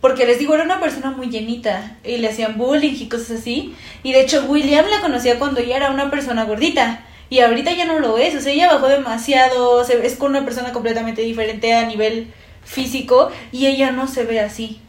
Porque 0.00 0.24
les 0.24 0.38
digo, 0.38 0.54
era 0.54 0.64
una 0.64 0.80
persona 0.80 1.10
muy 1.10 1.28
llenita 1.28 1.98
y 2.02 2.16
le 2.16 2.30
hacían 2.30 2.56
bullying 2.56 2.96
y 2.98 3.10
cosas 3.10 3.40
así. 3.40 3.74
Y 4.02 4.14
de 4.14 4.22
hecho, 4.22 4.46
William 4.48 4.86
la 4.88 5.02
conocía 5.02 5.38
cuando 5.38 5.60
ella 5.60 5.76
era 5.76 5.90
una 5.90 6.10
persona 6.10 6.44
gordita. 6.44 7.04
Y 7.28 7.40
ahorita 7.40 7.72
ya 7.72 7.84
no 7.84 7.98
lo 7.98 8.16
es. 8.16 8.34
O 8.36 8.40
sea, 8.40 8.54
ella 8.54 8.72
bajó 8.72 8.88
demasiado. 8.88 9.82
es 9.82 10.16
con 10.16 10.30
una 10.30 10.46
persona 10.46 10.72
completamente 10.72 11.20
diferente 11.20 11.74
a 11.74 11.84
nivel 11.84 12.32
físico. 12.64 13.30
Y 13.52 13.66
ella 13.66 13.90
no 13.90 14.08
se 14.08 14.24
ve 14.24 14.40
así. 14.40 14.80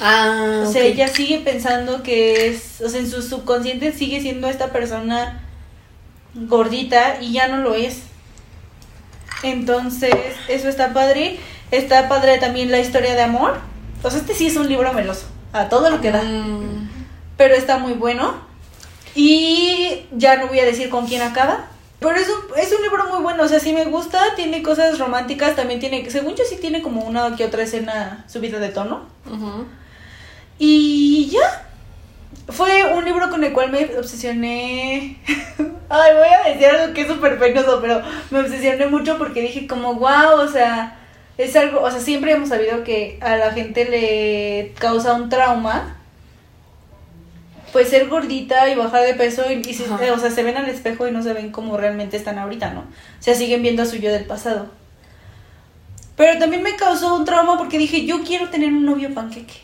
Ah, 0.00 0.64
O 0.66 0.72
sea, 0.72 0.82
ella 0.82 1.08
sigue 1.08 1.38
pensando 1.40 2.02
que 2.02 2.48
es, 2.48 2.80
o 2.80 2.88
sea, 2.88 3.00
en 3.00 3.10
su 3.10 3.22
subconsciente 3.22 3.92
sigue 3.92 4.20
siendo 4.20 4.48
esta 4.48 4.72
persona 4.72 5.42
gordita 6.34 7.18
y 7.20 7.32
ya 7.32 7.48
no 7.48 7.58
lo 7.58 7.74
es. 7.74 8.02
Entonces, 9.42 10.14
eso 10.48 10.68
está 10.68 10.92
padre. 10.92 11.38
Está 11.70 12.08
padre 12.08 12.38
también 12.38 12.70
la 12.70 12.80
historia 12.80 13.14
de 13.14 13.22
amor. 13.22 13.58
O 14.02 14.10
sea, 14.10 14.20
este 14.20 14.34
sí 14.34 14.46
es 14.46 14.56
un 14.56 14.68
libro 14.68 14.92
meloso, 14.92 15.26
a 15.52 15.68
todo 15.68 15.90
lo 15.90 16.00
que 16.00 16.10
da. 16.10 16.22
Mm. 16.22 16.88
Pero 17.36 17.54
está 17.54 17.78
muy 17.78 17.92
bueno. 17.92 18.34
Y 19.14 20.06
ya 20.12 20.36
no 20.36 20.48
voy 20.48 20.58
a 20.60 20.64
decir 20.64 20.88
con 20.88 21.06
quién 21.06 21.22
acaba. 21.22 21.68
Pero 22.00 22.16
es 22.16 22.28
un, 22.28 22.58
es 22.58 22.72
un 22.72 22.82
libro 22.82 23.06
muy 23.08 23.22
bueno, 23.22 23.44
o 23.44 23.48
sea, 23.48 23.60
sí 23.60 23.72
me 23.72 23.86
gusta, 23.86 24.34
tiene 24.36 24.62
cosas 24.62 24.98
románticas, 24.98 25.56
también 25.56 25.80
tiene, 25.80 26.10
según 26.10 26.34
yo 26.34 26.44
sí 26.46 26.56
tiene 26.60 26.82
como 26.82 27.02
una 27.02 27.34
que 27.34 27.46
otra 27.46 27.62
escena 27.62 28.26
subida 28.28 28.58
de 28.58 28.68
tono. 28.68 29.06
Y 30.58 31.28
ya. 31.30 31.60
Fue 32.48 32.84
un 32.94 33.04
libro 33.04 33.30
con 33.30 33.42
el 33.42 33.52
cual 33.52 33.70
me 33.70 33.84
obsesioné. 33.98 35.16
Ay, 35.88 36.12
voy 36.14 36.28
a 36.28 36.48
decir 36.52 36.66
algo 36.66 36.92
que 36.94 37.02
es 37.02 37.08
súper 37.08 37.38
penoso, 37.38 37.80
pero 37.80 38.02
me 38.30 38.40
obsesioné 38.40 38.86
mucho 38.86 39.16
porque 39.18 39.40
dije 39.40 39.66
como, 39.66 39.94
wow, 39.94 40.40
o 40.40 40.48
sea, 40.48 40.98
es 41.38 41.54
algo, 41.56 41.80
o 41.80 41.90
sea, 41.90 42.00
siempre 42.00 42.32
hemos 42.32 42.50
sabido 42.50 42.84
que 42.84 43.18
a 43.22 43.36
la 43.36 43.52
gente 43.52 43.84
le 43.86 44.72
causa 44.78 45.14
un 45.14 45.28
trauma. 45.28 45.96
Pues 47.72 47.88
ser 47.88 48.08
gordita 48.08 48.68
y 48.68 48.76
bajar 48.76 49.02
de 49.02 49.14
peso 49.14 49.42
y, 49.50 49.54
y 49.68 49.74
se- 49.74 49.86
Ajá. 49.86 49.98
o 50.14 50.18
sea, 50.18 50.30
se 50.30 50.44
ven 50.44 50.56
al 50.56 50.68
espejo 50.68 51.08
y 51.08 51.10
no 51.10 51.22
se 51.24 51.32
ven 51.32 51.50
como 51.50 51.76
realmente 51.76 52.16
están 52.16 52.38
ahorita, 52.38 52.70
¿no? 52.70 52.80
O 52.82 52.84
sea, 53.22 53.34
siguen 53.34 53.62
viendo 53.62 53.82
a 53.82 53.86
su 53.86 53.96
yo 53.96 54.12
del 54.12 54.26
pasado. 54.26 54.68
Pero 56.16 56.38
también 56.38 56.62
me 56.62 56.76
causó 56.76 57.16
un 57.16 57.24
trauma 57.24 57.58
porque 57.58 57.78
dije, 57.78 58.06
yo 58.06 58.22
quiero 58.22 58.48
tener 58.50 58.68
un 58.68 58.84
novio 58.84 59.12
panqueque. 59.12 59.54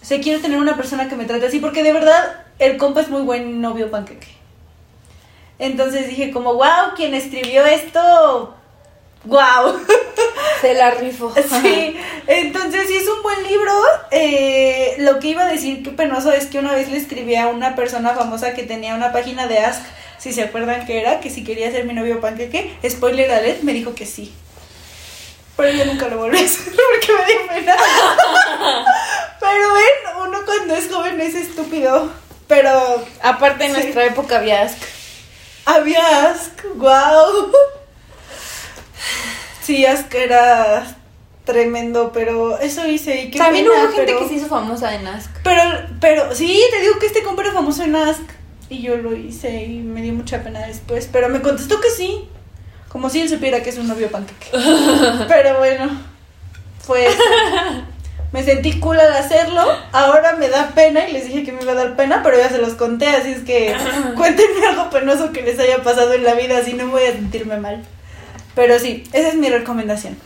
O 0.00 0.04
sea, 0.04 0.20
quiero 0.20 0.40
tener 0.40 0.58
una 0.58 0.76
persona 0.76 1.08
que 1.08 1.16
me 1.16 1.24
trate 1.24 1.46
así 1.46 1.58
porque 1.58 1.82
de 1.82 1.92
verdad 1.92 2.44
el 2.58 2.76
compa 2.76 3.00
es 3.00 3.08
muy 3.08 3.22
buen 3.22 3.60
novio 3.60 3.90
panqueque. 3.90 4.28
Entonces 5.58 6.08
dije 6.08 6.30
como, 6.30 6.54
wow, 6.54 6.94
quien 6.96 7.14
escribió 7.14 7.66
esto, 7.66 8.54
wow. 9.24 9.80
Se 10.60 10.74
la 10.74 10.92
rifo. 10.92 11.32
Sí, 11.34 11.96
entonces 12.26 12.88
sí 12.88 12.96
es 12.96 13.08
un 13.08 13.22
buen 13.22 13.42
libro. 13.44 13.72
Eh, 14.10 14.96
lo 14.98 15.18
que 15.18 15.28
iba 15.28 15.42
a 15.42 15.48
decir, 15.48 15.82
qué 15.82 15.90
penoso, 15.90 16.32
es 16.32 16.46
que 16.46 16.58
una 16.58 16.74
vez 16.74 16.88
le 16.90 16.96
escribí 16.96 17.36
a 17.36 17.48
una 17.48 17.76
persona 17.76 18.10
famosa 18.10 18.54
que 18.54 18.64
tenía 18.64 18.94
una 18.94 19.12
página 19.12 19.46
de 19.46 19.58
Ask, 19.58 19.82
si 20.18 20.32
se 20.32 20.42
acuerdan 20.42 20.84
que 20.86 21.00
era, 21.00 21.20
que 21.20 21.30
si 21.30 21.44
quería 21.44 21.70
ser 21.70 21.84
mi 21.84 21.94
novio 21.94 22.20
panqueque, 22.20 22.76
spoiler 22.88 23.30
alert, 23.30 23.62
me 23.62 23.72
dijo 23.72 23.94
que 23.94 24.06
sí. 24.06 24.32
Pero 25.56 25.76
yo 25.76 25.84
nunca 25.86 26.08
lo 26.08 26.18
volví 26.18 26.38
a 26.38 26.44
hacer 26.44 26.72
porque 26.72 27.12
me 27.12 27.26
dio 27.26 27.46
pena. 27.48 27.76
Pero 29.40 29.74
ven, 29.74 30.26
uno 30.28 30.38
cuando 30.44 30.74
es 30.74 30.90
joven 30.92 31.20
es 31.20 31.34
estúpido. 31.34 32.10
Pero 32.46 33.04
Aparte 33.22 33.66
en 33.66 33.74
Sí. 33.74 33.80
nuestra 33.82 34.06
época 34.06 34.38
había 34.38 34.62
Ask. 34.62 34.78
había 35.66 36.30
Ask, 36.30 36.64
wow. 36.76 37.52
Sí, 39.62 39.84
Ask 39.84 40.12
era 40.14 40.96
tremendo, 41.44 42.10
pero 42.12 42.58
eso 42.58 42.86
hice 42.86 43.22
y 43.22 43.30
qué 43.30 43.38
También 43.38 43.66
pena, 43.66 43.78
hubo 43.84 43.92
gente 43.92 44.04
pero- 44.06 44.18
que 44.20 44.28
se 44.28 44.34
hizo 44.34 44.46
famosa 44.48 44.94
en 44.94 45.06
Ask. 45.06 45.30
Pero, 45.44 45.62
pero, 46.00 46.34
sí, 46.34 46.62
te 46.70 46.80
digo 46.80 46.98
que 46.98 47.06
este 47.06 47.22
compa 47.22 47.42
era 47.42 47.52
famoso 47.52 47.82
en 47.84 47.96
Ask 47.96 48.22
y 48.70 48.82
yo 48.82 48.96
lo 48.96 49.14
hice 49.14 49.64
y 49.64 49.78
me 49.80 50.02
dio 50.02 50.12
mucha 50.14 50.42
pena 50.42 50.66
después, 50.66 51.08
pero 51.10 51.28
me 51.28 51.40
contestó 51.42 51.80
que 51.80 51.90
sí, 51.90 52.28
como 52.88 53.08
si 53.10 53.20
él 53.20 53.28
supiera 53.28 53.62
que 53.62 53.70
es 53.70 53.78
un 53.78 53.88
novio 53.88 54.10
panqueque. 54.10 54.48
pero 55.28 55.58
bueno, 55.58 55.90
pues 56.86 57.14
me 58.32 58.42
sentí 58.42 58.78
cool 58.78 59.00
al 59.00 59.12
hacerlo, 59.12 59.62
ahora 59.92 60.34
me 60.36 60.48
da 60.48 60.70
pena 60.74 61.08
y 61.08 61.12
les 61.12 61.26
dije 61.26 61.44
que 61.44 61.52
me 61.52 61.62
iba 61.62 61.72
a 61.72 61.76
dar 61.76 61.96
pena, 61.96 62.22
pero 62.22 62.36
ya 62.36 62.48
se 62.48 62.58
los 62.58 62.74
conté, 62.74 63.08
así 63.08 63.32
es 63.32 63.40
que 63.40 63.74
cuéntenme 64.16 64.66
algo 64.66 64.90
penoso 64.90 65.32
que 65.32 65.42
les 65.42 65.58
haya 65.58 65.82
pasado 65.82 66.12
en 66.12 66.24
la 66.24 66.34
vida, 66.34 66.58
así 66.58 66.74
no 66.74 66.88
voy 66.88 67.04
a 67.04 67.12
sentirme 67.12 67.56
mal. 67.56 67.84
Pero 68.54 68.78
sí, 68.78 69.04
esa 69.12 69.28
es 69.28 69.34
mi 69.36 69.48
recomendación. 69.48 70.18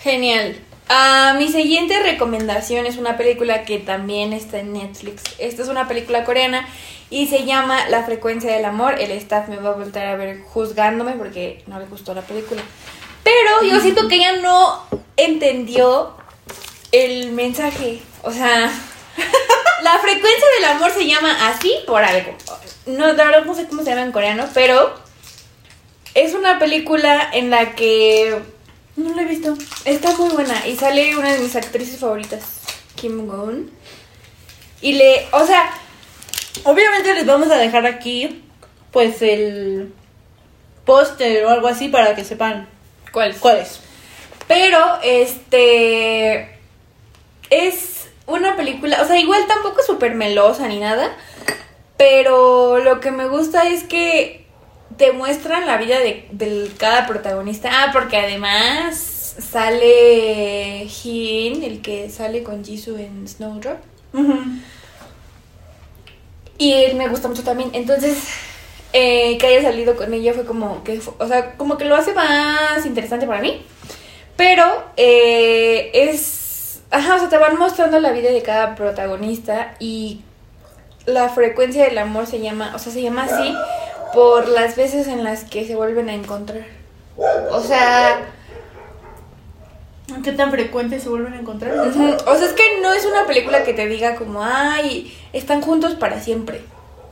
Genial. 0.00 0.56
Ah, 0.88 1.34
mi 1.38 1.48
siguiente 1.48 2.02
recomendación 2.02 2.84
es 2.84 2.98
una 2.98 3.16
película 3.16 3.64
que 3.64 3.78
también 3.78 4.32
está 4.32 4.58
en 4.58 4.74
Netflix. 4.74 5.22
Esta 5.38 5.62
es 5.62 5.68
una 5.68 5.88
película 5.88 6.24
coreana 6.24 6.66
y 7.08 7.28
se 7.28 7.44
llama 7.44 7.88
La 7.88 8.02
frecuencia 8.02 8.52
del 8.52 8.64
amor. 8.66 9.00
El 9.00 9.12
staff 9.12 9.48
me 9.48 9.56
va 9.56 9.70
a 9.70 9.74
volver 9.74 10.06
a 10.06 10.16
ver 10.16 10.42
juzgándome 10.42 11.12
porque 11.12 11.62
no 11.66 11.78
le 11.78 11.86
gustó 11.86 12.12
la 12.12 12.20
película. 12.20 12.60
Pero 13.22 13.70
yo 13.70 13.80
siento 13.80 14.08
que 14.08 14.16
ella 14.16 14.36
no 14.42 14.82
entendió 15.16 16.16
el 17.02 17.32
mensaje. 17.32 18.00
O 18.22 18.32
sea, 18.32 18.70
la 19.82 19.98
frecuencia 19.98 20.46
del 20.56 20.64
amor 20.64 20.90
se 20.90 21.06
llama 21.06 21.48
así 21.48 21.74
por 21.86 22.02
algo. 22.02 22.36
No, 22.86 23.12
la 23.12 23.24
verdad 23.24 23.44
no 23.44 23.54
sé 23.54 23.66
cómo 23.66 23.82
se 23.82 23.90
llama 23.90 24.02
en 24.02 24.12
coreano, 24.12 24.48
pero 24.54 24.94
es 26.14 26.34
una 26.34 26.58
película 26.58 27.30
en 27.32 27.50
la 27.50 27.74
que 27.74 28.38
No 28.96 29.14
lo 29.14 29.20
he 29.20 29.24
visto. 29.24 29.56
Está 29.84 30.16
muy 30.16 30.30
buena 30.30 30.66
y 30.66 30.76
sale 30.76 31.16
una 31.16 31.32
de 31.32 31.38
mis 31.40 31.56
actrices 31.56 31.98
favoritas, 32.00 32.60
Kim 32.94 33.26
Gon. 33.26 33.70
Y 34.80 34.92
le, 34.92 35.26
o 35.32 35.46
sea, 35.46 35.72
Obviamente 36.62 37.14
les 37.14 37.26
vamos 37.26 37.50
a 37.50 37.58
dejar 37.58 37.84
aquí, 37.86 38.42
pues, 38.92 39.20
el 39.22 39.92
póster 40.84 41.44
o 41.44 41.50
algo 41.50 41.66
así 41.66 41.88
para 41.88 42.14
que 42.14 42.24
sepan 42.24 42.68
¿cuál? 43.12 43.34
cuál 43.40 43.58
es. 43.58 43.80
Pero, 44.46 44.78
este, 45.02 46.53
es 47.54 48.08
una 48.26 48.56
película, 48.56 49.02
o 49.02 49.06
sea, 49.06 49.18
igual 49.18 49.46
tampoco 49.46 49.80
es 49.80 49.86
súper 49.86 50.14
melosa 50.14 50.66
ni 50.68 50.78
nada, 50.78 51.16
pero 51.96 52.78
lo 52.78 53.00
que 53.00 53.10
me 53.10 53.28
gusta 53.28 53.68
es 53.68 53.84
que 53.84 54.46
te 54.96 55.12
muestran 55.12 55.66
la 55.66 55.76
vida 55.76 55.98
de, 55.98 56.26
de 56.30 56.70
cada 56.78 57.06
protagonista. 57.06 57.70
Ah, 57.72 57.90
porque 57.92 58.16
además 58.16 59.14
sale 59.38 60.84
Hin, 60.84 61.62
el 61.62 61.80
que 61.82 62.10
sale 62.10 62.42
con 62.42 62.64
Jisoo 62.64 62.96
en 62.98 63.26
Snowdrop. 63.26 63.78
Y 66.56 66.72
él 66.72 66.96
me 66.96 67.08
gusta 67.08 67.28
mucho 67.28 67.42
también. 67.42 67.70
Entonces, 67.72 68.28
eh, 68.92 69.36
que 69.38 69.46
haya 69.46 69.62
salido 69.62 69.96
con 69.96 70.14
ella 70.14 70.34
fue 70.34 70.44
como 70.44 70.84
que, 70.84 71.00
o 71.18 71.26
sea, 71.26 71.56
como 71.56 71.76
que 71.76 71.84
lo 71.84 71.96
hace 71.96 72.14
más 72.14 72.86
interesante 72.86 73.26
para 73.26 73.40
mí. 73.40 73.62
Pero 74.36 74.64
eh, 74.96 75.90
es, 75.94 76.43
ajá, 76.94 77.16
o 77.16 77.18
sea, 77.18 77.28
te 77.28 77.38
van 77.38 77.58
mostrando 77.58 77.98
la 77.98 78.12
vida 78.12 78.30
de 78.30 78.42
cada 78.42 78.74
protagonista 78.74 79.74
y 79.80 80.22
la 81.06 81.28
frecuencia 81.28 81.84
del 81.84 81.98
amor 81.98 82.26
se 82.26 82.40
llama, 82.40 82.72
o 82.74 82.78
sea, 82.78 82.92
se 82.92 83.02
llama 83.02 83.24
así 83.24 83.54
por 84.12 84.48
las 84.48 84.76
veces 84.76 85.08
en 85.08 85.24
las 85.24 85.44
que 85.44 85.66
se 85.66 85.74
vuelven 85.74 86.08
a 86.08 86.14
encontrar. 86.14 86.64
O 87.50 87.60
sea, 87.60 88.20
¿Qué 90.22 90.32
tan 90.32 90.50
frecuente 90.50 91.00
se 91.00 91.08
vuelven 91.08 91.32
a 91.32 91.40
encontrar? 91.40 91.76
O 91.78 92.36
sea, 92.36 92.46
es 92.46 92.52
que 92.52 92.80
no 92.80 92.92
es 92.92 93.06
una 93.06 93.26
película 93.26 93.64
que 93.64 93.72
te 93.72 93.86
diga 93.86 94.14
como, 94.16 94.44
ay, 94.44 95.12
están 95.32 95.62
juntos 95.62 95.94
para 95.94 96.20
siempre. 96.20 96.60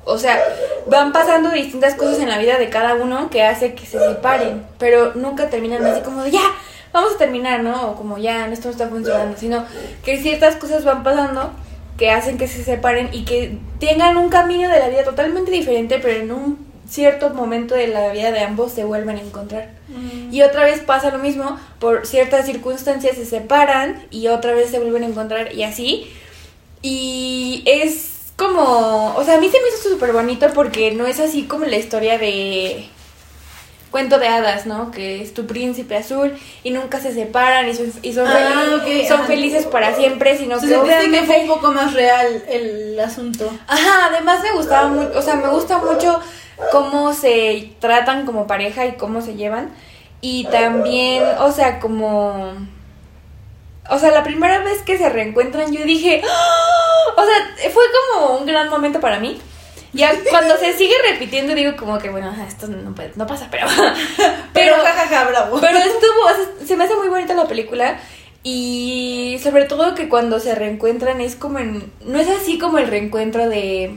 O 0.04 0.18
sea, 0.18 0.38
van 0.86 1.12
pasando 1.12 1.50
distintas 1.50 1.94
cosas 1.94 2.18
en 2.18 2.28
la 2.28 2.38
vida 2.38 2.58
de 2.58 2.68
cada 2.68 2.94
uno 2.94 3.30
que 3.30 3.42
hace 3.42 3.74
que 3.74 3.86
se 3.86 3.98
separen, 3.98 4.64
pero 4.78 5.14
nunca 5.14 5.48
terminan 5.48 5.84
así 5.86 6.02
como 6.02 6.22
de, 6.22 6.32
ya, 6.32 6.44
vamos 6.92 7.14
a 7.14 7.18
terminar, 7.18 7.62
¿no? 7.62 7.90
O 7.90 7.96
como 7.96 8.18
ya, 8.18 8.48
esto 8.48 8.68
no 8.68 8.72
está 8.72 8.88
funcionando, 8.88 9.36
sino 9.36 9.64
que 10.04 10.18
ciertas 10.18 10.56
cosas 10.56 10.84
van 10.84 11.02
pasando 11.02 11.52
que 11.96 12.10
hacen 12.10 12.38
que 12.38 12.48
se 12.48 12.64
separen 12.64 13.10
y 13.12 13.24
que 13.24 13.58
tengan 13.78 14.16
un 14.16 14.28
camino 14.28 14.68
de 14.68 14.78
la 14.78 14.88
vida 14.88 15.04
totalmente 15.04 15.50
diferente, 15.50 15.98
pero 16.00 16.20
en 16.20 16.32
un 16.32 16.72
cierto 16.88 17.30
momento 17.30 17.74
de 17.74 17.88
la 17.88 18.12
vida 18.12 18.32
de 18.32 18.40
ambos 18.40 18.72
se 18.72 18.84
vuelven 18.84 19.16
a 19.16 19.20
encontrar. 19.20 19.70
Mm. 19.88 20.32
Y 20.32 20.42
otra 20.42 20.64
vez 20.64 20.80
pasa 20.80 21.10
lo 21.10 21.18
mismo, 21.18 21.58
por 21.78 22.06
ciertas 22.06 22.46
circunstancias 22.46 23.16
se 23.16 23.24
separan 23.24 24.06
y 24.10 24.28
otra 24.28 24.52
vez 24.52 24.70
se 24.70 24.78
vuelven 24.78 25.04
a 25.04 25.06
encontrar 25.06 25.54
y 25.54 25.62
así. 25.62 26.10
Y 26.82 27.62
es 27.66 28.32
como, 28.36 29.14
o 29.16 29.24
sea, 29.24 29.36
a 29.36 29.40
mí 29.40 29.48
se 29.48 29.60
me 29.60 29.68
hizo 29.68 29.88
súper 29.88 30.12
bonito 30.12 30.48
porque 30.54 30.92
no 30.92 31.06
es 31.06 31.20
así 31.20 31.44
como 31.44 31.64
la 31.64 31.76
historia 31.76 32.18
de 32.18 32.88
cuento 33.92 34.18
de 34.18 34.26
hadas, 34.26 34.66
¿no? 34.66 34.90
Que 34.90 35.22
es 35.22 35.32
tu 35.34 35.46
príncipe 35.46 35.96
azul 35.96 36.36
y 36.64 36.70
nunca 36.70 36.98
se 36.98 37.14
separan 37.14 37.68
y 37.68 37.74
son, 37.74 37.92
y 38.02 38.12
son, 38.12 38.26
Ah, 38.26 38.34
felices, 39.28 39.62
son 39.62 39.70
para 39.70 39.94
siempre, 39.94 40.36
sino 40.36 40.56
que 40.56 40.66
sentiste 40.66 40.74
que 40.74 40.96
obviamente... 40.96 41.26
fue 41.26 41.42
un 41.42 41.48
poco 41.48 41.72
más 41.72 41.92
real 41.92 42.42
el 42.48 42.98
asunto. 42.98 43.48
Ajá, 43.68 44.06
además 44.10 44.42
me 44.42 44.52
gustaba 44.52 44.88
mucho, 44.88 45.16
o 45.16 45.22
sea, 45.22 45.36
me 45.36 45.48
gusta 45.48 45.78
mucho 45.78 46.18
cómo 46.72 47.12
se 47.12 47.70
tratan 47.78 48.26
como 48.26 48.48
pareja 48.48 48.86
y 48.86 48.92
cómo 48.92 49.22
se 49.22 49.34
llevan. 49.34 49.70
Y 50.20 50.44
también, 50.46 51.22
o 51.40 51.52
sea, 51.52 51.78
como... 51.78 52.54
O 53.90 53.98
sea, 53.98 54.10
la 54.10 54.22
primera 54.22 54.60
vez 54.60 54.80
que 54.82 54.96
se 54.96 55.08
reencuentran 55.08 55.72
yo 55.72 55.84
dije, 55.84 56.22
¡Ah! 56.24 57.14
o 57.16 57.24
sea, 57.24 57.70
fue 57.70 57.82
como 58.14 58.38
un 58.38 58.46
gran 58.46 58.70
momento 58.70 59.00
para 59.00 59.18
mí. 59.18 59.38
Ya 59.94 60.12
cuando 60.30 60.56
se 60.56 60.72
sigue 60.76 60.94
repitiendo 61.10 61.54
digo 61.54 61.76
como 61.76 61.98
que, 61.98 62.08
bueno, 62.08 62.34
esto 62.48 62.66
no, 62.66 62.94
puede- 62.94 63.12
no 63.16 63.26
pasa, 63.26 63.48
pero... 63.50 63.66
Pero 64.54 64.76
jajaja, 64.76 65.24
bravo. 65.24 65.58
Pero 65.60 65.78
estuvo, 65.78 66.24
o 66.24 66.34
sea, 66.34 66.66
se 66.66 66.76
me 66.76 66.84
hace 66.84 66.96
muy 66.96 67.08
bonita 67.08 67.34
la 67.34 67.46
película 67.46 67.98
y 68.42 69.38
sobre 69.42 69.64
todo 69.66 69.94
que 69.94 70.08
cuando 70.08 70.40
se 70.40 70.54
reencuentran 70.54 71.20
es 71.20 71.36
como 71.36 71.58
en, 71.58 71.92
no 72.04 72.18
es 72.18 72.28
así 72.28 72.58
como 72.58 72.78
el 72.78 72.88
reencuentro 72.88 73.48
de 73.48 73.94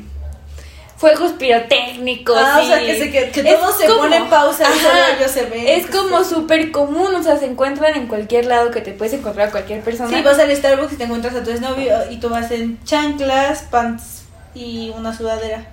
fuegos 0.97 1.31
pirotécnicos. 1.33 2.37
Ah, 2.39 2.59
o 2.61 2.65
sea, 2.67 2.79
que, 2.79 2.97
se, 2.99 3.11
que, 3.11 3.29
que 3.31 3.43
todo 3.43 3.71
se 3.73 3.85
como- 3.87 3.99
pone 3.99 4.17
en 4.17 4.27
pausa 4.29 4.65
y 4.69 4.79
solo 4.79 4.99
ellos 5.17 5.31
se 5.31 5.45
ven. 5.45 5.67
Es 5.67 5.87
como 5.87 6.23
súper 6.23 6.71
común, 6.71 7.15
o 7.15 7.23
sea, 7.23 7.37
se 7.37 7.45
encuentran 7.45 7.95
en 7.95 8.07
cualquier 8.07 8.45
lado 8.45 8.71
que 8.71 8.81
te 8.81 8.91
puedes 8.91 9.13
encontrar 9.13 9.47
a 9.47 9.51
cualquier 9.51 9.81
persona. 9.81 10.09
Sí, 10.09 10.21
vas 10.23 10.39
al 10.39 10.55
Starbucks 10.55 10.93
y 10.93 10.97
te 10.97 11.03
encuentras 11.05 11.35
a 11.35 11.43
tu 11.43 11.51
exnovio 11.51 11.93
y 12.11 12.17
tú 12.17 12.29
vas 12.29 12.51
en 12.51 12.83
chanclas, 12.83 13.63
pants 13.71 14.23
y 14.53 14.91
una 14.95 15.15
sudadera 15.15 15.65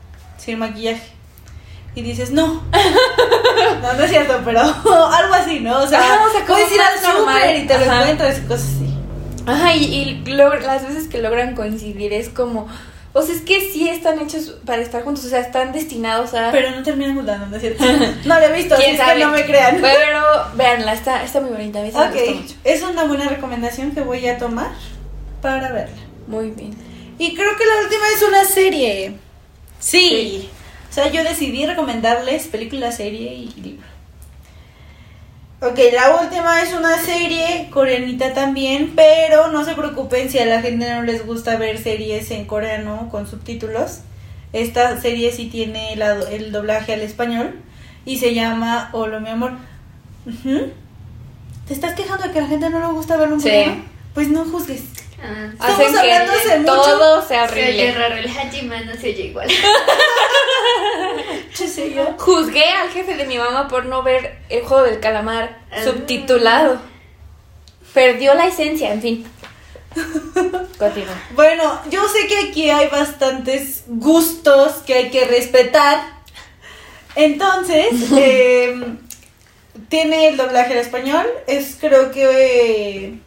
sin 0.42 0.58
maquillaje. 0.58 1.02
Y 1.94 2.02
dices, 2.02 2.30
no. 2.30 2.46
no, 3.82 3.92
no 3.92 4.02
es 4.04 4.10
cierto, 4.10 4.40
pero 4.44 4.60
algo 5.12 5.34
así, 5.34 5.60
¿no? 5.60 5.82
O 5.82 5.86
sea, 5.86 6.00
Ajá, 6.00 6.26
o 6.26 6.32
sea, 6.32 6.46
puedes 6.46 6.72
ir 6.72 6.80
al 6.80 6.98
súper 6.98 7.56
y 7.56 7.66
te 7.66 7.78
lo 7.78 7.84
Ajá. 7.84 8.02
encuentras 8.02 8.38
y 8.38 8.42
cosas 8.42 8.66
así. 8.66 8.94
Ajá, 9.46 9.74
y, 9.74 9.84
y 9.84 10.24
las 10.30 10.86
veces 10.86 11.08
que 11.08 11.18
logran 11.18 11.54
coincidir 11.54 12.12
es 12.12 12.28
como, 12.28 12.66
o 13.12 13.22
sea, 13.22 13.34
es 13.34 13.42
que 13.42 13.60
sí 13.72 13.88
están 13.88 14.20
hechos 14.20 14.54
para 14.64 14.80
estar 14.80 15.02
juntos, 15.02 15.24
o 15.26 15.28
sea, 15.28 15.40
están 15.40 15.72
destinados 15.72 16.32
a... 16.32 16.50
Pero 16.50 16.70
no 16.70 16.82
terminan 16.82 17.14
juntando, 17.16 17.46
¿no 17.46 17.56
es 17.56 17.60
cierto? 17.62 17.84
No 18.24 18.38
lo 18.38 18.46
he 18.46 18.52
visto, 18.52 18.74
así 18.74 18.84
¿Quién 18.84 18.94
es 18.94 19.00
que 19.00 19.06
sabe? 19.06 19.20
no 19.20 19.30
me 19.30 19.44
crean. 19.44 19.78
Pero 19.82 20.22
véanla, 20.54 20.94
está, 20.94 21.22
está 21.22 21.40
muy 21.40 21.50
bonita, 21.50 21.80
a 21.80 21.82
mí 21.82 21.90
sí 21.90 21.98
me 21.98 22.06
gustó 22.06 22.34
mucho. 22.34 22.54
es 22.64 22.82
una 22.82 23.04
buena 23.04 23.28
recomendación 23.28 23.90
que 23.92 24.00
voy 24.00 24.26
a 24.28 24.38
tomar 24.38 24.70
para 25.42 25.70
verla. 25.72 25.96
Muy 26.26 26.50
bien. 26.52 26.74
Y 27.18 27.34
creo 27.34 27.50
que 27.58 27.66
la 27.66 27.84
última 27.84 28.04
es 28.16 28.22
una 28.22 28.44
serie. 28.44 29.16
Sí. 29.82 30.48
O 30.90 30.94
sea, 30.94 31.10
yo 31.10 31.24
decidí 31.24 31.66
recomendarles 31.66 32.46
película, 32.46 32.92
serie 32.92 33.34
y 33.34 33.48
libro. 33.60 33.86
Ok, 35.60 35.78
la 35.92 36.20
última 36.22 36.60
es 36.62 36.72
una 36.72 36.98
serie 36.98 37.68
coreanita 37.70 38.32
también, 38.32 38.92
pero 38.96 39.48
no 39.48 39.64
se 39.64 39.74
preocupen 39.74 40.28
si 40.30 40.38
a 40.38 40.44
la 40.46 40.60
gente 40.60 40.92
no 40.92 41.02
les 41.02 41.24
gusta 41.26 41.56
ver 41.56 41.78
series 41.78 42.30
en 42.30 42.44
coreano 42.46 43.08
con 43.10 43.28
subtítulos. 43.28 44.00
Esta 44.52 45.00
serie 45.00 45.32
sí 45.32 45.46
tiene 45.46 45.96
la- 45.96 46.18
el 46.30 46.52
doblaje 46.52 46.92
al 46.92 47.00
español 47.00 47.60
y 48.04 48.18
se 48.18 48.34
llama 48.34 48.90
Hola 48.92 49.20
mi 49.20 49.30
amor. 49.30 49.52
¿Te 51.66 51.72
estás 51.74 51.94
quejando 51.94 52.26
de 52.26 52.32
que 52.32 52.38
a 52.38 52.42
la 52.42 52.48
gente 52.48 52.68
no 52.68 52.80
le 52.80 52.92
gusta 52.92 53.14
en 53.22 53.40
Sí. 53.40 53.48
coreano? 53.48 53.84
Pues 54.14 54.28
no 54.28 54.44
juzgues. 54.44 54.82
Ah, 55.22 55.48
Estamos 55.52 55.80
Hacen 55.80 55.94
que 56.02 56.58
mucho. 56.60 56.74
todo 56.82 57.22
sea 57.26 57.48
se 57.48 57.54
oye 57.54 57.70
horrible. 57.90 57.92
raro, 57.94 58.16
el 58.16 58.26
Hajima 58.28 58.80
no 58.80 58.92
se 58.94 59.10
oye 59.10 59.22
igual. 59.26 59.48
Yo. 61.94 62.14
Juzgué 62.18 62.64
al 62.64 62.88
jefe 62.90 63.14
de 63.16 63.24
mi 63.26 63.38
mamá 63.38 63.68
por 63.68 63.86
no 63.86 64.02
ver 64.02 64.38
el 64.48 64.62
juego 64.62 64.84
del 64.84 65.00
calamar 65.00 65.58
Ah. 65.70 65.82
subtitulado. 65.84 66.80
Perdió 67.94 68.34
la 68.34 68.46
esencia, 68.46 68.92
en 68.92 69.02
fin. 69.02 69.26
Continúa. 70.78 71.14
Bueno, 71.32 71.80
yo 71.90 72.06
sé 72.08 72.26
que 72.26 72.38
aquí 72.48 72.70
hay 72.70 72.88
bastantes 72.88 73.84
gustos 73.86 74.72
que 74.86 74.94
hay 74.94 75.10
que 75.10 75.24
respetar. 75.26 76.00
Entonces, 77.14 77.88
eh, 78.16 78.74
tiene 79.88 80.28
el 80.28 80.36
doblaje 80.36 80.72
al 80.72 80.78
español. 80.78 81.26
Es 81.46 81.76
creo 81.78 82.10
que 82.10 82.24
eh, 83.06 83.18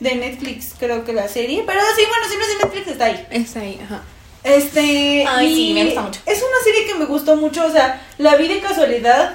de 0.00 0.14
Netflix, 0.14 0.74
creo 0.78 1.04
que 1.04 1.12
la 1.12 1.28
serie. 1.28 1.64
Pero 1.66 1.80
sí, 1.96 2.02
bueno, 2.08 2.26
si 2.28 2.36
no 2.36 2.42
es 2.42 2.48
de 2.48 2.64
Netflix, 2.64 2.88
está 2.88 3.04
ahí. 3.06 3.26
Está 3.30 3.60
ahí, 3.60 3.80
ajá. 3.82 4.02
Este. 4.44 5.24
Ay, 5.26 5.54
sí, 5.54 5.72
me 5.74 5.84
gusta 5.86 6.02
mucho. 6.02 6.20
Es 6.26 6.38
una 6.38 6.62
serie 6.64 6.86
que 6.86 6.94
me 6.94 7.04
gustó 7.06 7.36
mucho. 7.36 7.66
O 7.66 7.70
sea, 7.70 8.00
la 8.18 8.36
vi 8.36 8.48
de 8.48 8.60
casualidad. 8.60 9.34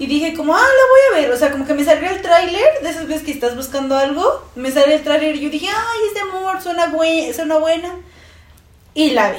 Y 0.00 0.06
dije 0.06 0.32
como, 0.34 0.54
ah, 0.56 0.60
la 0.60 0.64
voy 0.64 1.00
a 1.10 1.20
ver. 1.22 1.32
O 1.34 1.36
sea, 1.36 1.50
como 1.50 1.66
que 1.66 1.74
me 1.74 1.84
salió 1.84 2.08
el 2.08 2.22
tráiler. 2.22 2.64
De 2.82 2.90
esas 2.90 3.06
veces 3.06 3.24
que 3.24 3.32
estás 3.32 3.56
buscando 3.56 3.96
algo. 3.96 4.48
Me 4.54 4.70
salió 4.70 4.94
el 4.94 5.02
tráiler 5.02 5.36
y 5.36 5.40
yo 5.40 5.50
dije, 5.50 5.68
ay, 5.68 5.98
este 6.08 6.20
amor 6.20 6.60
suena, 6.62 6.86
buen, 6.88 7.34
suena 7.34 7.58
buena. 7.58 7.94
Y 8.94 9.10
la 9.10 9.32
vi. 9.32 9.38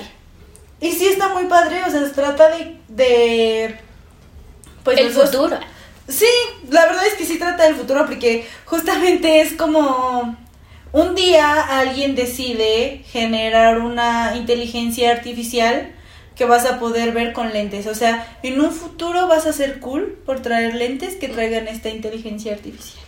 Y 0.82 0.92
sí 0.94 1.08
está 1.08 1.30
muy 1.30 1.46
padre. 1.46 1.82
O 1.88 1.92
sea, 1.92 2.02
se 2.02 2.10
trata 2.10 2.50
de... 2.50 2.78
de 2.90 3.80
pues 4.84 4.98
el 4.98 5.06
los 5.08 5.16
dos- 5.16 5.32
futuro. 5.32 5.60
Sí, 6.08 6.26
la 6.70 6.88
verdad 6.88 7.06
del 7.64 7.76
futuro 7.76 8.06
porque 8.06 8.48
justamente 8.66 9.42
es 9.42 9.54
como 9.54 10.36
un 10.92 11.16
día 11.16 11.80
alguien 11.80 12.16
decide 12.16 13.04
generar 13.06 13.80
una 13.80 14.36
inteligencia 14.36 15.12
artificial 15.12 15.92
que 16.36 16.46
vas 16.46 16.66
a 16.66 16.80
poder 16.80 17.12
ver 17.12 17.34
con 17.34 17.52
lentes. 17.52 17.86
O 17.86 17.94
sea, 17.94 18.40
en 18.44 18.60
un 18.62 18.72
futuro 18.72 19.28
vas 19.28 19.46
a 19.46 19.54
ser 19.54 19.80
cool 19.82 20.18
por 20.26 20.42
traer 20.42 20.74
lentes 20.74 21.16
que 21.16 21.28
traigan 21.28 21.68
esta 21.68 21.90
inteligencia 21.90 22.54
artificial. 22.54 23.04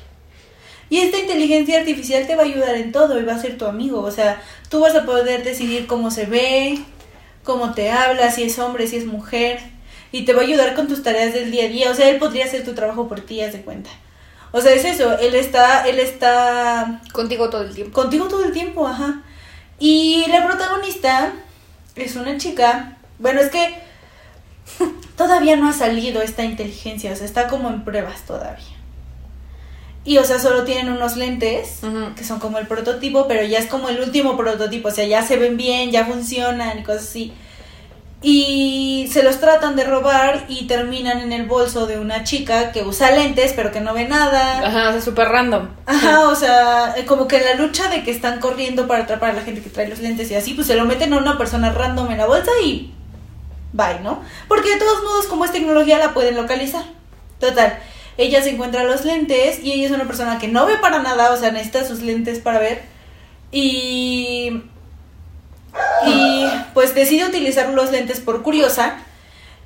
Y 0.89 0.97
esta 0.97 1.17
inteligencia 1.17 1.79
artificial 1.79 2.27
te 2.27 2.35
va 2.35 2.43
a 2.43 2.45
ayudar 2.45 2.75
en 2.75 2.91
todo 2.91 3.17
y 3.17 3.23
va 3.23 3.35
a 3.35 3.39
ser 3.39 3.57
tu 3.57 3.65
amigo. 3.65 4.01
O 4.01 4.11
sea, 4.11 4.41
tú 4.69 4.81
vas 4.81 4.93
a 4.93 5.05
poder 5.05 5.45
decidir 5.45 5.87
cómo 5.87 6.11
se 6.11 6.25
ve, 6.25 6.79
cómo 7.45 7.73
te 7.73 7.89
habla, 7.89 8.29
si 8.29 8.43
es 8.43 8.59
hombre, 8.59 8.85
si 8.87 8.97
es 8.97 9.05
mujer. 9.05 9.61
Y 10.11 10.25
te 10.25 10.33
va 10.33 10.41
a 10.41 10.43
ayudar 10.43 10.75
con 10.75 10.89
tus 10.89 11.01
tareas 11.01 11.33
del 11.33 11.49
día 11.49 11.63
a 11.63 11.69
día. 11.69 11.89
O 11.89 11.95
sea, 11.95 12.09
él 12.09 12.17
podría 12.17 12.43
hacer 12.43 12.65
tu 12.65 12.73
trabajo 12.73 13.07
por 13.07 13.21
ti, 13.21 13.39
haz 13.39 13.53
de 13.53 13.61
cuenta. 13.61 13.89
O 14.51 14.61
sea, 14.61 14.73
es 14.73 14.85
eso. 14.85 15.17
Él 15.19 15.35
está, 15.35 15.87
él 15.87 15.99
está 15.99 17.01
Contigo 17.13 17.49
todo 17.49 17.63
el 17.63 17.73
tiempo. 17.73 17.93
contigo 17.93 18.27
todo 18.27 18.43
el 18.43 18.51
tiempo, 18.51 18.87
ajá. 18.87 19.21
Y 19.79 20.25
la 20.27 20.45
protagonista 20.45 21.33
es 21.95 22.15
una 22.15 22.37
chica. 22.37 22.97
Bueno, 23.19 23.41
es 23.41 23.49
que 23.49 23.75
todavía 25.17 25.55
no 25.55 25.69
ha 25.69 25.73
salido 25.73 26.21
esta 26.21 26.43
inteligencia, 26.43 27.11
o 27.11 27.15
sea, 27.15 27.25
está 27.25 27.47
como 27.47 27.69
en 27.69 27.83
pruebas 27.83 28.21
todavía. 28.25 28.65
Y, 30.03 30.17
o 30.17 30.23
sea, 30.23 30.39
solo 30.39 30.63
tienen 30.63 30.91
unos 30.91 31.15
lentes 31.15 31.81
que 32.15 32.23
son 32.23 32.39
como 32.39 32.57
el 32.57 32.65
prototipo, 32.65 33.27
pero 33.27 33.43
ya 33.43 33.59
es 33.59 33.67
como 33.67 33.87
el 33.87 33.99
último 33.99 34.35
prototipo, 34.35 34.87
o 34.87 34.91
sea, 34.91 35.05
ya 35.05 35.21
se 35.21 35.37
ven 35.37 35.57
bien, 35.57 35.91
ya 35.91 36.05
funcionan 36.05 36.79
y 36.79 36.83
cosas 36.83 37.03
así. 37.03 37.33
Y 38.23 39.09
se 39.11 39.23
los 39.23 39.39
tratan 39.39 39.75
de 39.75 39.83
robar 39.83 40.45
y 40.47 40.67
terminan 40.67 41.21
en 41.21 41.31
el 41.31 41.47
bolso 41.47 41.87
de 41.87 41.97
una 41.99 42.23
chica 42.23 42.71
que 42.71 42.83
usa 42.83 43.09
lentes, 43.11 43.53
pero 43.55 43.71
que 43.71 43.81
no 43.81 43.95
ve 43.95 44.07
nada. 44.07 44.59
Ajá, 44.59 44.89
o 44.89 44.91
sea, 44.91 45.01
súper 45.01 45.29
random. 45.29 45.69
Ajá, 45.87 46.29
o 46.29 46.35
sea, 46.35 46.93
eh, 46.97 47.05
como 47.05 47.27
que 47.27 47.39
la 47.39 47.55
lucha 47.55 47.89
de 47.89 48.03
que 48.03 48.11
están 48.11 48.39
corriendo 48.39 48.87
para 48.87 49.03
atrapar 49.03 49.31
a 49.31 49.33
la 49.33 49.41
gente 49.41 49.61
que 49.61 49.71
trae 49.71 49.87
los 49.87 49.99
lentes 49.99 50.29
y 50.29 50.35
así, 50.35 50.53
pues 50.53 50.67
se 50.67 50.75
lo 50.75 50.85
meten 50.85 51.13
a 51.13 51.17
una 51.17 51.37
persona 51.39 51.71
random 51.71 52.11
en 52.11 52.19
la 52.19 52.27
bolsa 52.27 52.51
y 52.63 52.93
bye, 53.73 53.99
¿no? 54.03 54.21
Porque 54.47 54.73
de 54.73 54.79
todos 54.79 55.03
modos, 55.03 55.25
como 55.25 55.45
es 55.45 55.51
tecnología, 55.51 55.97
la 55.97 56.13
pueden 56.13 56.35
localizar. 56.35 56.83
Total, 57.39 57.79
ella 58.17 58.41
se 58.43 58.51
encuentra 58.51 58.83
los 58.83 59.03
lentes 59.03 59.59
y 59.63 59.71
ella 59.71 59.87
es 59.87 59.91
una 59.91 60.05
persona 60.05 60.37
que 60.37 60.47
no 60.47 60.65
ve 60.65 60.77
para 60.77 61.01
nada, 61.01 61.31
o 61.31 61.37
sea, 61.37 61.51
necesita 61.51 61.85
sus 61.85 62.01
lentes 62.01 62.39
para 62.39 62.59
ver. 62.59 62.83
Y. 63.51 64.63
Y 66.05 66.45
pues 66.73 66.93
decide 66.95 67.25
utilizar 67.25 67.69
los 67.69 67.91
lentes 67.91 68.19
por 68.19 68.41
curiosa 68.43 68.97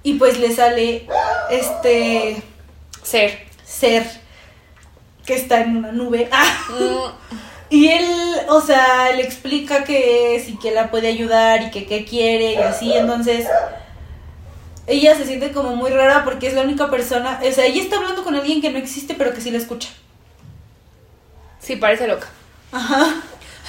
y 0.03 0.13
pues 0.15 0.37
le 0.39 0.53
sale 0.53 1.07
este 1.49 2.41
Ser. 3.03 3.47
ser 3.65 4.05
que 5.25 5.35
está 5.35 5.61
en 5.61 5.77
una 5.77 5.91
nube. 5.91 6.29
¡Ah! 6.31 6.45
Mm, 7.69 7.73
Y 7.75 7.87
él, 7.87 8.05
o 8.49 8.61
sea, 8.61 9.11
le 9.13 9.23
explica 9.23 9.83
que 9.83 10.35
es 10.35 10.47
y 10.49 10.57
que 10.57 10.71
la 10.71 10.91
puede 10.91 11.07
ayudar 11.07 11.63
y 11.63 11.71
que 11.71 11.87
qué 11.87 12.05
quiere 12.05 12.53
y 12.53 12.57
así, 12.57 12.93
entonces 12.93 13.47
ella 14.85 15.15
se 15.15 15.25
siente 15.25 15.51
como 15.51 15.75
muy 15.75 15.89
rara 15.89 16.23
porque 16.23 16.45
es 16.47 16.53
la 16.53 16.61
única 16.61 16.91
persona, 16.91 17.39
o 17.43 17.51
sea, 17.51 17.65
ella 17.65 17.81
está 17.81 17.95
hablando 17.97 18.23
con 18.23 18.35
alguien 18.35 18.61
que 18.61 18.69
no 18.69 18.77
existe 18.77 19.15
pero 19.15 19.33
que 19.33 19.41
sí 19.41 19.49
la 19.49 19.57
escucha. 19.57 19.89
Sí, 21.59 21.75
parece 21.77 22.07
loca. 22.07 22.27
Ajá. 22.71 23.15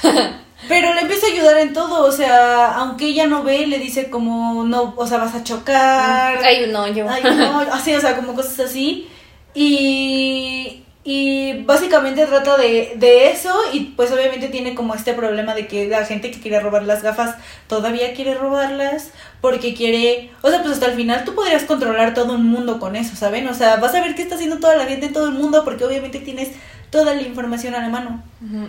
Pero 0.69 0.95
le 0.95 1.03
empieza 1.03 1.27
a 1.27 1.31
ayudar 1.31 1.59
en 1.59 1.73
todo, 1.73 2.07
o 2.07 2.12
sea, 2.12 2.75
aunque 2.77 3.07
ella 3.07 3.27
no 3.27 3.42
ve, 3.42 3.66
le 3.66 3.79
dice 3.79 4.11
como, 4.11 4.64
no, 4.64 4.95
o 4.97 5.07
sea, 5.07 5.19
vas 5.19 5.35
a 5.35 5.45
chocar. 5.45 6.38
Hay 6.45 6.64
un 6.64 6.75
hoyo. 6.75 7.07
Ay, 7.09 7.23
no, 7.23 7.61
así, 7.73 7.95
o 7.95 8.01
sea, 8.01 8.16
como 8.16 8.35
cosas 8.35 8.61
así. 8.61 9.09
Y, 9.55 10.83
y 11.05 11.62
básicamente 11.64 12.27
trata 12.27 12.57
de, 12.57 12.95
de 12.97 13.31
eso 13.31 13.55
y 13.73 13.81
pues 13.97 14.11
obviamente 14.12 14.49
tiene 14.49 14.75
como 14.75 14.95
este 14.95 15.14
problema 15.14 15.55
de 15.55 15.66
que 15.66 15.88
la 15.88 16.05
gente 16.05 16.31
que 16.31 16.40
quiere 16.40 16.61
robar 16.61 16.83
las 16.83 17.03
gafas 17.03 17.37
todavía 17.69 18.12
quiere 18.12 18.35
robarlas 18.35 19.11
porque 19.40 19.73
quiere, 19.75 20.31
o 20.42 20.51
sea, 20.51 20.62
pues 20.62 20.75
hasta 20.75 20.87
el 20.87 20.95
final 20.95 21.25
tú 21.25 21.35
podrías 21.35 21.64
controlar 21.64 22.12
todo 22.12 22.35
un 22.35 22.47
mundo 22.47 22.81
con 22.81 22.97
eso, 22.97 23.14
¿saben? 23.14 23.47
O 23.49 23.55
sea, 23.55 23.77
vas 23.77 23.95
a 23.95 24.01
ver 24.01 24.14
qué 24.14 24.23
está 24.23 24.35
haciendo 24.35 24.59
toda 24.59 24.75
la 24.77 24.87
gente 24.87 25.07
en 25.07 25.12
todo 25.12 25.27
el 25.29 25.35
mundo 25.35 25.64
porque 25.64 25.85
obviamente 25.85 26.19
tienes 26.19 26.51
toda 26.90 27.14
la 27.14 27.23
información 27.23 27.75
a 27.75 27.81
la 27.81 27.88
mano. 27.88 28.23
Ujú. 28.42 28.69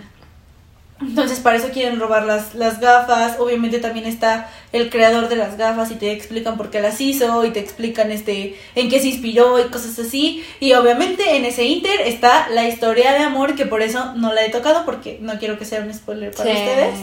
Entonces 1.00 1.38
para 1.38 1.56
eso 1.56 1.68
quieren 1.72 2.00
robar 2.00 2.24
las, 2.24 2.54
las 2.54 2.80
gafas. 2.80 3.36
Obviamente 3.38 3.78
también 3.78 4.04
está 4.06 4.50
el 4.72 4.90
creador 4.90 5.28
de 5.28 5.36
las 5.36 5.56
gafas 5.56 5.90
y 5.92 5.94
te 5.94 6.10
explican 6.10 6.56
por 6.56 6.70
qué 6.70 6.80
las 6.80 7.00
hizo 7.00 7.44
y 7.44 7.50
te 7.50 7.60
explican 7.60 8.10
este 8.10 8.58
en 8.74 8.88
qué 8.90 9.00
se 9.00 9.08
inspiró 9.08 9.58
y 9.60 9.68
cosas 9.70 9.98
así. 9.98 10.44
Y 10.58 10.72
obviamente 10.72 11.36
en 11.36 11.44
ese 11.44 11.64
inter 11.64 12.00
está 12.00 12.48
la 12.50 12.66
historia 12.68 13.12
de 13.12 13.18
amor 13.20 13.54
que 13.54 13.64
por 13.66 13.80
eso 13.82 14.12
no 14.16 14.32
la 14.32 14.44
he 14.44 14.50
tocado 14.50 14.84
porque 14.84 15.18
no 15.20 15.38
quiero 15.38 15.56
que 15.58 15.64
sea 15.64 15.80
un 15.82 15.94
spoiler 15.94 16.32
para 16.32 16.50
Sí. 16.50 16.56
ustedes. 16.56 16.94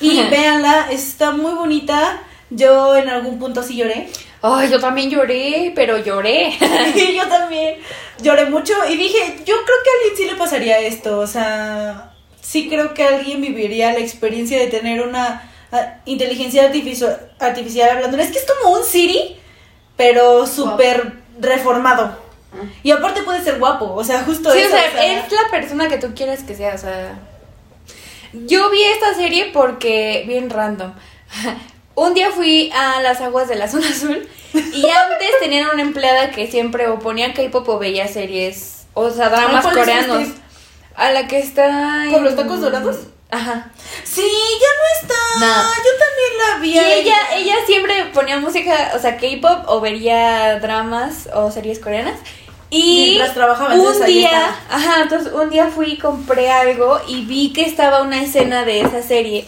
Y 0.00 0.22
véanla, 0.30 0.86
está 0.90 1.32
muy 1.32 1.52
bonita. 1.54 2.22
Yo 2.50 2.94
en 2.96 3.08
algún 3.08 3.38
punto 3.38 3.62
sí 3.62 3.76
lloré. 3.76 4.08
Ay, 4.42 4.70
yo 4.70 4.78
también 4.78 5.08
lloré, 5.10 5.72
pero 5.74 5.98
lloré. 5.98 6.52
Yo 7.16 7.26
también 7.28 7.76
lloré 8.20 8.44
mucho 8.46 8.74
y 8.90 8.96
dije, 8.96 9.36
yo 9.46 9.54
creo 9.54 9.76
que 9.84 9.90
a 9.90 9.92
alguien 9.98 10.16
sí 10.16 10.24
le 10.26 10.34
pasaría 10.36 10.78
esto, 10.80 11.18
o 11.20 11.26
sea, 11.28 12.11
sí 12.42 12.68
creo 12.68 12.92
que 12.92 13.04
alguien 13.04 13.40
viviría 13.40 13.92
la 13.92 14.00
experiencia 14.00 14.58
de 14.58 14.66
tener 14.66 15.00
una 15.00 15.50
ah, 15.70 15.94
inteligencia 16.04 16.64
artificial, 16.64 17.32
artificial 17.38 17.88
hablando. 17.88 18.18
Es 18.18 18.30
que 18.30 18.38
es 18.38 18.44
como 18.44 18.76
un 18.76 18.84
Siri, 18.84 19.38
pero 19.96 20.46
súper 20.46 21.14
reformado. 21.40 22.20
Y 22.82 22.90
aparte 22.90 23.22
puede 23.22 23.42
ser 23.42 23.58
guapo, 23.58 23.94
o 23.94 24.04
sea, 24.04 24.24
justo 24.24 24.52
Sí, 24.52 24.58
eso. 24.58 24.68
o 24.68 24.70
sea, 24.78 24.88
o 24.88 24.92
sea, 24.92 25.18
es 25.18 25.32
la 25.32 25.50
persona 25.50 25.88
que 25.88 25.96
tú 25.96 26.14
quieras 26.14 26.42
que 26.42 26.54
sea, 26.54 26.74
o 26.74 26.78
sea. 26.78 27.18
Yo 28.34 28.70
vi 28.70 28.82
esta 28.82 29.14
serie 29.14 29.50
porque, 29.52 30.24
bien 30.26 30.50
random. 30.50 30.92
Un 31.94 32.14
día 32.14 32.30
fui 32.30 32.70
a 32.74 33.00
las 33.00 33.20
aguas 33.20 33.48
de 33.48 33.56
la 33.56 33.68
zona 33.68 33.88
azul 33.88 34.26
y 34.54 34.86
antes 35.12 35.30
tenían 35.40 35.68
una 35.72 35.82
empleada 35.82 36.30
que 36.30 36.50
siempre 36.50 36.88
o 36.88 36.98
ponía 36.98 37.34
K-pop 37.34 37.68
o 37.68 37.78
veía 37.78 38.08
series, 38.08 38.86
o 38.94 39.10
sea, 39.10 39.28
dramas 39.28 39.62
¿cuál 39.62 39.76
es 39.76 39.84
coreanos. 39.84 40.28
A 40.96 41.10
la 41.12 41.26
que 41.26 41.38
está. 41.38 42.04
¿Con 42.10 42.18
en- 42.18 42.24
los 42.24 42.36
tacos 42.36 42.60
dorados? 42.60 42.96
Ajá. 43.30 43.70
Sí, 44.04 44.20
ya 44.20 44.68
no 44.78 45.00
está. 45.00 45.14
No. 45.40 45.62
Yo 45.62 45.90
también 45.98 46.38
la 46.38 46.58
vi. 46.60 46.70
Y 46.74 46.78
ahí. 46.78 47.00
ella, 47.00 47.16
ella 47.34 47.54
siempre 47.66 48.06
ponía 48.12 48.38
música, 48.38 48.92
o 48.94 48.98
sea, 48.98 49.16
K-pop 49.16 49.64
o 49.68 49.80
vería 49.80 50.58
dramas 50.60 51.28
o 51.34 51.50
series 51.50 51.78
coreanas. 51.78 52.18
Y 52.68 53.04
Mientras 53.16 53.34
trabajaba, 53.34 53.74
un 53.74 53.80
entonces 53.80 54.06
día, 54.06 54.54
ajá, 54.70 55.02
entonces 55.02 55.32
un 55.32 55.50
día 55.50 55.68
fui 55.68 55.92
y 55.92 55.98
compré 55.98 56.50
algo 56.50 57.00
y 57.06 57.24
vi 57.24 57.52
que 57.52 57.62
estaba 57.66 58.02
una 58.02 58.22
escena 58.22 58.64
de 58.64 58.80
esa 58.80 59.02
serie. 59.02 59.46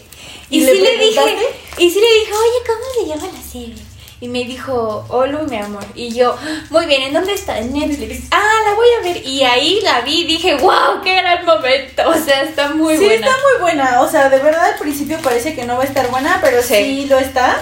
Y, 0.49 0.57
¿Y 0.57 0.65
le 0.65 0.71
sí 0.73 0.79
le 0.81 0.97
dije, 0.97 1.35
y 1.79 1.89
sí 1.89 1.99
le 1.99 2.19
dije, 2.19 2.31
oye, 2.33 2.67
¿cómo 2.67 2.85
se 2.93 3.07
llama 3.07 3.33
la 3.35 3.41
serie? 3.41 3.75
Y 4.25 4.27
me 4.27 4.43
dijo, 4.43 5.05
Olu, 5.09 5.43
mi 5.47 5.55
amor. 5.57 5.85
Y 5.93 6.11
yo, 6.11 6.35
muy 6.71 6.87
bien, 6.87 7.03
¿en 7.03 7.13
dónde 7.13 7.33
está? 7.33 7.59
En 7.59 7.71
Netflix. 7.73 8.23
Ah, 8.31 8.69
la 8.69 8.73
voy 8.73 8.87
a 8.99 9.03
ver. 9.03 9.23
Y 9.23 9.43
ahí 9.43 9.79
la 9.83 10.01
vi 10.01 10.21
y 10.21 10.25
dije, 10.25 10.55
wow, 10.55 10.99
qué 11.03 11.15
gran 11.17 11.45
momento. 11.45 12.09
O 12.09 12.15
sea, 12.15 12.41
está 12.41 12.69
muy 12.69 12.97
sí, 12.97 13.05
buena. 13.05 13.13
está 13.27 13.29
muy 13.29 13.61
buena. 13.61 14.01
O 14.01 14.09
sea, 14.09 14.29
de 14.29 14.39
verdad 14.39 14.65
al 14.73 14.79
principio 14.79 15.19
parece 15.21 15.53
que 15.53 15.63
no 15.65 15.77
va 15.77 15.83
a 15.83 15.85
estar 15.85 16.09
buena, 16.09 16.39
pero 16.41 16.63
sí, 16.63 16.73
Sí. 16.73 17.05
lo 17.07 17.19
está. 17.19 17.61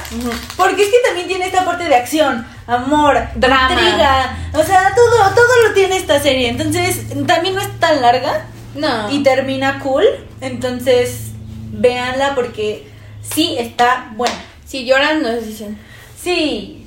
Porque 0.55 0.83
es 0.83 0.89
que 0.89 0.99
también 1.05 1.27
tiene 1.27 1.47
esta 1.47 1.65
parte 1.65 1.83
de 1.83 1.95
acción, 1.95 2.47
amor, 2.65 3.19
Drama. 3.35 3.69
intriga. 3.73 4.37
O 4.53 4.63
sea, 4.63 4.93
todo, 4.95 5.17
todo 5.35 5.67
lo 5.67 5.73
tiene 5.73 5.97
esta 5.97 6.21
serie. 6.21 6.47
Entonces, 6.47 7.01
también 7.27 7.55
no 7.55 7.61
es 7.61 7.79
tan 7.81 8.01
larga 8.01 8.45
No. 8.73 9.11
y 9.11 9.21
termina 9.21 9.79
cool. 9.79 10.05
Entonces, 10.39 11.31
véanla 11.71 12.35
porque 12.35 12.87
sí 13.21 13.57
está 13.59 14.11
buena. 14.15 14.35
Si 14.65 14.85
lloran, 14.85 15.21
nos 15.21 15.45
dicen. 15.45 15.77
Sí, 16.23 16.85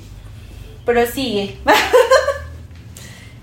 pero 0.85 1.05
sigue. 1.05 1.57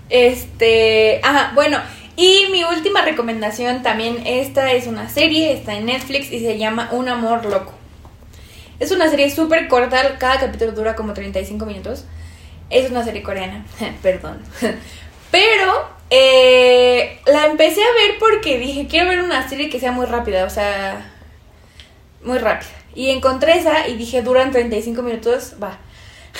Este, 0.07 1.19
ajá, 1.23 1.51
bueno, 1.55 1.79
y 2.15 2.45
mi 2.51 2.63
última 2.63 3.01
recomendación 3.01 3.81
también, 3.81 4.21
esta 4.25 4.71
es 4.71 4.85
una 4.85 5.09
serie, 5.09 5.51
está 5.51 5.73
en 5.73 5.87
Netflix 5.87 6.31
y 6.31 6.39
se 6.39 6.59
llama 6.59 6.89
Un 6.91 7.09
amor 7.09 7.43
loco. 7.45 7.73
Es 8.79 8.91
una 8.91 9.09
serie 9.09 9.31
súper 9.31 9.67
corta, 9.67 10.17
cada 10.19 10.39
capítulo 10.39 10.73
dura 10.73 10.95
como 10.95 11.13
35 11.13 11.65
minutos. 11.65 12.05
Es 12.69 12.91
una 12.91 13.03
serie 13.03 13.23
coreana, 13.23 13.65
perdón. 14.03 14.41
Pero 15.31 15.89
eh, 16.11 17.19
la 17.25 17.47
empecé 17.47 17.81
a 17.81 17.93
ver 17.93 18.19
porque 18.19 18.59
dije, 18.59 18.87
quiero 18.87 19.09
ver 19.09 19.21
una 19.21 19.49
serie 19.49 19.69
que 19.69 19.79
sea 19.79 19.91
muy 19.91 20.05
rápida, 20.05 20.45
o 20.45 20.49
sea, 20.49 21.11
muy 22.23 22.37
rápida. 22.37 22.69
Y 22.93 23.09
encontré 23.09 23.57
esa 23.57 23.87
y 23.87 23.97
dije, 23.97 24.21
duran 24.21 24.51
35 24.51 25.01
minutos, 25.01 25.55
va. 25.61 25.79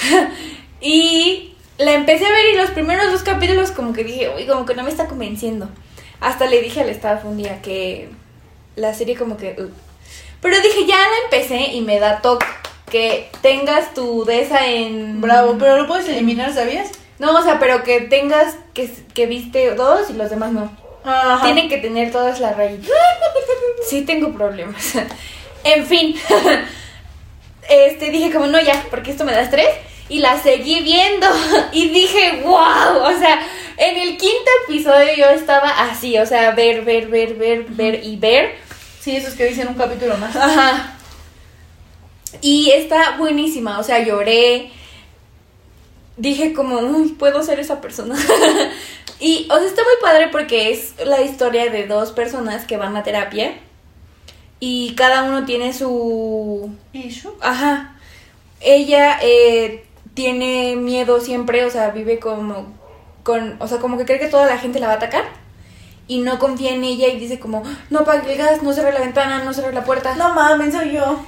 y 0.82 1.56
la 1.78 1.94
empecé 1.94 2.26
a 2.26 2.32
ver 2.32 2.54
y 2.54 2.58
los 2.58 2.72
primeros 2.72 3.12
dos 3.12 3.24
capítulos 3.24 3.72
como 3.72 3.94
que 3.94 4.04
dije, 4.04 4.32
uy, 4.36 4.46
como 4.46 4.66
que 4.66 4.76
no 4.76 4.84
me 4.84 4.90
está 4.90 5.08
convenciendo. 5.08 5.70
Hasta 6.22 6.48
le 6.48 6.62
dije 6.62 6.82
al 6.82 6.90
staff 6.90 7.26
un 7.26 7.38
día 7.38 7.62
que 7.62 8.10
la 8.76 8.94
serie 8.94 9.16
como 9.16 9.38
que... 9.38 9.56
uh. 9.60 9.70
Pero 10.42 10.62
dije, 10.62 10.86
ya 10.86 10.98
la 10.98 11.24
empecé 11.26 11.72
y 11.74 11.82
me 11.82 12.00
da 12.00 12.22
toque 12.22 12.46
que 12.90 13.30
tengas 13.42 13.94
tu 13.94 14.26
de 14.26 14.42
esa 14.42 14.68
en... 14.68 15.20
Bravo, 15.22 15.58
pero 15.58 15.78
lo 15.78 15.88
puedes 15.88 16.08
eliminar, 16.08 16.54
¿sabías? 16.54 16.92
No, 17.20 17.38
o 17.38 17.42
sea, 17.42 17.60
pero 17.60 17.84
que 17.84 18.02
tengas 18.02 18.58
que, 18.74 18.90
que 19.14 19.26
viste 19.26 19.74
dos 19.76 20.10
y 20.10 20.14
los 20.14 20.30
demás 20.30 20.52
no. 20.52 20.72
Ajá. 21.04 21.44
Tienen 21.44 21.70
que 21.70 21.78
tener 21.78 22.12
todas 22.12 22.40
las 22.40 22.56
rayitas. 22.58 22.90
Sí 23.88 24.02
tengo 24.02 24.34
problemas. 24.34 24.94
En 25.64 25.84
fin. 25.84 26.16
Este, 27.70 28.12
dije 28.12 28.32
como, 28.32 28.48
no, 28.48 28.60
ya, 28.60 28.86
porque 28.90 29.12
esto 29.12 29.26
me 29.26 29.32
da 29.32 29.42
estrés. 29.42 29.70
Y 30.08 30.20
la 30.20 30.42
seguí 30.42 30.82
viendo. 30.82 31.28
Y 31.72 31.90
dije, 31.90 32.42
wow. 32.44 33.04
O 33.04 33.18
sea, 33.18 33.42
en 33.78 33.98
el 33.98 34.18
quinto 34.18 34.52
episodio 34.68 35.14
yo 35.18 35.26
estaba 35.26 35.70
así. 35.90 36.18
O 36.18 36.26
sea, 36.26 36.52
ver, 36.52 36.84
ver, 36.84 37.08
ver, 37.08 37.36
ver, 37.36 37.66
ver 37.70 38.04
y 38.04 38.16
ver. 38.18 38.56
Sí, 39.00 39.16
esos 39.16 39.34
que 39.34 39.46
dicen 39.46 39.68
un 39.68 39.76
capítulo 39.76 40.18
más. 40.18 40.36
Ajá. 40.36 40.98
Y 42.42 42.72
está 42.72 43.18
buenísima. 43.18 43.80
O 43.80 43.84
sea, 43.84 44.04
lloré. 44.04 44.72
Dije 46.18 46.54
como, 46.54 46.80
uy, 46.80 47.10
puedo 47.10 47.44
ser 47.44 47.60
esa 47.60 47.82
persona. 47.82 48.16
y, 49.20 49.48
o 49.50 49.58
sea, 49.58 49.68
está 49.68 49.84
muy 49.84 49.96
padre 50.02 50.30
porque 50.32 50.72
es 50.72 50.94
la 51.04 51.22
historia 51.22 51.70
de 51.70 51.88
dos 51.88 52.12
personas 52.12 52.66
que 52.66 52.78
van 52.78 52.96
a 52.96 53.04
terapia. 53.04 53.54
Y 54.60 54.96
cada 54.96 55.24
uno 55.24 55.46
tiene 55.46 55.74
su... 55.74 56.72
¿Issue? 56.94 57.34
Ajá. 57.42 57.96
Ella 58.62 59.20
eh, 59.22 59.86
tiene 60.14 60.76
miedo 60.76 61.20
siempre, 61.20 61.66
o 61.66 61.70
sea, 61.70 61.92
vive 61.92 62.20
como 62.20 62.74
con, 63.24 63.58
o 63.60 63.68
sea, 63.68 63.80
como 63.80 63.98
que 63.98 64.06
cree 64.06 64.20
que 64.20 64.28
toda 64.28 64.46
la 64.46 64.58
gente 64.58 64.80
la 64.80 64.88
va 64.88 64.94
a 64.94 64.98
atacar 64.98 65.26
y 66.08 66.20
no 66.20 66.40
confía 66.40 66.74
en 66.74 66.84
ella 66.84 67.08
y 67.08 67.20
dice 67.20 67.40
como, 67.40 67.64
no 67.90 68.00
apague 68.00 68.32
el 68.32 68.38
gas, 68.38 68.62
no 68.62 68.74
cerre 68.74 68.94
la 68.94 69.00
ventana, 69.00 69.44
no 69.44 69.54
cerre 69.54 69.74
la 69.74 69.84
puerta. 69.84 70.16
No 70.16 70.34
mames, 70.34 70.74
soy 70.74 70.94
yo. 70.94 71.20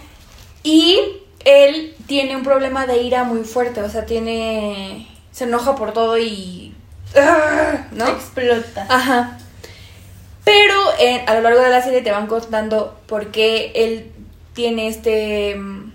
Y 0.64 1.00
él 1.44 1.96
tiene 2.06 2.36
un 2.36 2.44
problema 2.44 2.86
de 2.86 3.02
ira 3.02 3.24
muy 3.24 3.44
fuerte, 3.44 3.82
o 3.82 3.90
sea, 3.90 4.06
tiene, 4.06 5.08
se 5.32 5.46
enoja 5.46 5.76
por 5.76 5.94
todo 5.94 6.18
y, 6.18 6.76
¡ah! 7.16 7.88
¿no? 7.92 8.08
Explota. 8.08 8.86
Ajá. 8.90 9.40
Pero 10.48 10.94
eh, 10.98 11.26
a 11.28 11.34
lo 11.34 11.42
largo 11.42 11.60
de 11.60 11.70
la 11.70 11.82
serie 11.82 12.02
te 12.02 12.10
van 12.10 12.28
contando 12.28 12.98
por 13.06 13.32
qué 13.32 13.74
él 13.76 14.14
tiene 14.54 14.88
este 14.88 15.58
mm, 15.58 15.92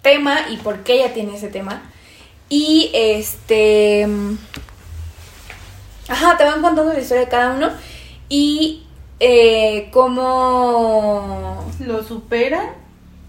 tema 0.00 0.48
y 0.48 0.56
por 0.56 0.78
qué 0.78 0.94
ella 0.94 1.12
tiene 1.12 1.36
ese 1.36 1.48
tema. 1.48 1.82
Y 2.48 2.90
este... 2.94 4.06
mm, 4.06 4.38
Ajá, 6.08 6.38
te 6.38 6.44
van 6.44 6.62
contando 6.62 6.94
la 6.94 6.98
historia 6.98 7.24
de 7.24 7.28
cada 7.28 7.52
uno 7.52 7.72
y 8.30 8.86
eh, 9.20 9.90
cómo... 9.92 11.70
¿Lo 11.80 12.02
superan? 12.02 12.70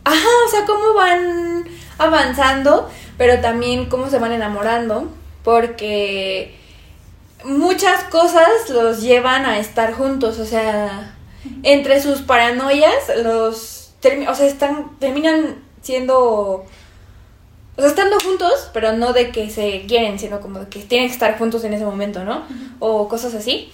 Ajá, 0.06 0.28
o 0.46 0.50
sea, 0.50 0.66
cómo 0.66 0.94
van 0.94 1.66
avanzando, 1.98 2.90
pero 3.18 3.42
también 3.42 3.88
cómo 3.88 4.10
se 4.10 4.20
van 4.20 4.32
enamorando, 4.32 5.12
porque 5.44 6.56
muchas 7.44 8.04
cosas 8.06 8.48
los 8.70 9.02
llevan 9.02 9.46
a 9.46 9.60
estar 9.60 9.94
juntos, 9.94 10.40
o 10.40 10.46
sea, 10.46 11.16
entre 11.64 12.02
sus 12.02 12.22
paranoias, 12.22 13.12
los 13.24 13.94
o 14.30 14.36
sea, 14.36 14.46
están 14.46 14.98
terminan 15.00 15.64
siendo 15.82 16.66
o 17.78 17.82
sea, 17.82 17.90
estando 17.90 18.20
juntos, 18.20 18.70
pero 18.74 18.94
no 18.94 19.14
de 19.14 19.32
que 19.32 19.50
se 19.50 19.86
quieren, 19.88 20.18
sino 20.18 20.42
como 20.42 20.60
de 20.60 20.68
que 20.68 20.80
tienen 20.80 21.08
que 21.08 21.14
estar 21.14 21.38
juntos 21.38 21.64
en 21.64 21.74
ese 21.74 21.86
momento, 21.86 22.24
¿no? 22.24 22.44
O 22.80 23.08
cosas 23.08 23.36
así. 23.36 23.70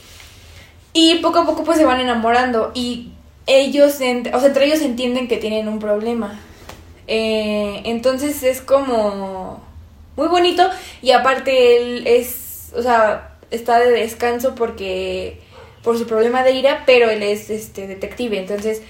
Y 0.91 1.15
poco 1.19 1.39
a 1.39 1.45
poco 1.45 1.63
pues 1.63 1.77
se 1.77 1.85
van 1.85 2.01
enamorando 2.01 2.71
y 2.73 3.13
ellos, 3.47 3.95
o 3.95 3.97
sea, 3.97 4.09
entre 4.47 4.65
ellos 4.65 4.81
entienden 4.81 5.27
que 5.27 5.37
tienen 5.37 5.67
un 5.67 5.79
problema. 5.79 6.39
Eh, 7.07 7.81
entonces 7.85 8.43
es 8.43 8.61
como 8.61 9.61
muy 10.15 10.27
bonito 10.27 10.69
y 11.01 11.11
aparte 11.11 11.77
él 11.77 12.07
es, 12.07 12.71
o 12.75 12.81
sea, 12.81 13.32
está 13.53 13.79
de 13.79 13.91
descanso 13.91 14.55
porque 14.55 15.39
por 15.83 15.97
su 15.97 16.05
problema 16.07 16.43
de 16.43 16.51
ira, 16.53 16.83
pero 16.85 17.09
él 17.09 17.23
es 17.23 17.49
este 17.49 17.87
detective, 17.87 18.37
entonces 18.37 18.81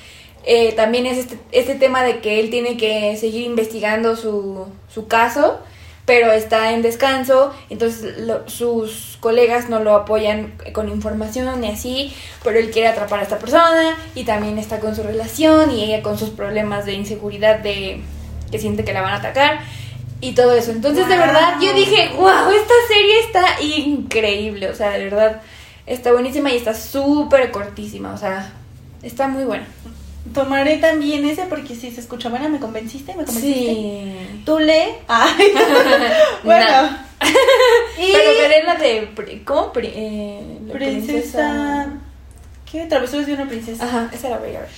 eh, 0.45 0.73
también 0.73 1.06
es 1.06 1.17
este, 1.17 1.38
este 1.52 1.76
tema 1.76 2.04
de 2.04 2.19
que 2.19 2.39
él 2.39 2.49
tiene 2.49 2.78
que 2.78 3.15
seguir 3.17 3.43
investigando 3.45 4.15
su, 4.15 4.67
su 4.93 5.08
caso, 5.08 5.60
pero 6.06 6.32
está 6.34 6.73
en 6.73 6.82
descanso, 6.82 7.54
entonces 7.69 8.17
lo- 8.19 8.47
sus 8.49 9.17
colegas 9.21 9.69
no 9.69 9.80
lo 9.80 9.95
apoyan 9.95 10.54
con 10.73 10.89
información 10.89 11.63
y 11.63 11.69
así, 11.69 12.13
pero 12.43 12.60
él 12.60 12.71
quiere 12.71 12.89
atrapar 12.89 13.21
a 13.21 13.23
esta 13.23 13.39
persona 13.39 13.95
y 14.13 14.26
también 14.26 14.60
está 14.60 14.80
con 14.82 14.95
su 14.95 15.02
relación 15.04 15.71
y 15.71 15.84
ella 15.86 16.04
con 16.04 16.17
sus 16.19 16.30
problemas 16.30 16.86
de 16.86 16.93
inseguridad 16.93 17.60
de 17.60 18.02
que 18.52 18.60
siente 18.60 18.84
que 18.84 18.91
la 18.93 19.02
van 19.02 19.13
a 19.13 19.17
atacar 19.17 19.62
y 20.23 20.31
todo 20.31 20.53
eso. 20.53 20.71
Entonces, 20.71 21.05
de 21.09 21.17
verdad, 21.17 21.55
yo 21.62 21.73
dije, 21.73 22.12
wow, 22.15 22.49
esta 22.49 22.73
serie 22.88 23.19
está 23.19 23.62
increíble, 23.62 24.69
o 24.69 24.73
sea, 24.73 24.91
de 24.91 25.03
verdad, 25.03 25.41
está 25.86 26.13
buenísima 26.13 26.49
y 26.49 26.55
está 26.55 26.73
súper 26.73 27.51
cortísima, 27.51 28.13
o 28.13 28.17
sea, 28.17 28.53
está 29.01 29.27
muy 29.27 29.43
buena. 29.43 29.67
Tomaré 30.33 30.77
también 30.77 31.25
ese 31.25 31.43
porque 31.43 31.75
si 31.75 31.91
se 31.91 31.99
escucha 31.99 32.29
buena, 32.29 32.47
me 32.47 32.59
convenciste, 32.59 33.13
me 33.15 33.25
convenciste. 33.25 33.73
Sí. 33.73 34.41
¿Tú 34.45 34.59
lee? 34.59 34.95
Ay. 35.09 35.53
bueno. 36.43 36.97
Y 37.95 38.12
Pero 38.12 38.31
veré 38.31 38.63
la 38.63 38.75
de, 38.75 39.41
¿cómo? 39.45 39.71
Eh, 39.75 40.59
la 40.65 40.73
princesa... 40.73 41.88
¿Qué? 42.69 42.86
Travesuras 42.86 43.27
de 43.27 43.33
una 43.33 43.47
princesa. 43.47 43.86
Ajá, 43.86 44.09
esa 44.12 44.29
la 44.29 44.39
voy 44.39 44.55
a 44.55 44.62
ver. 44.62 44.69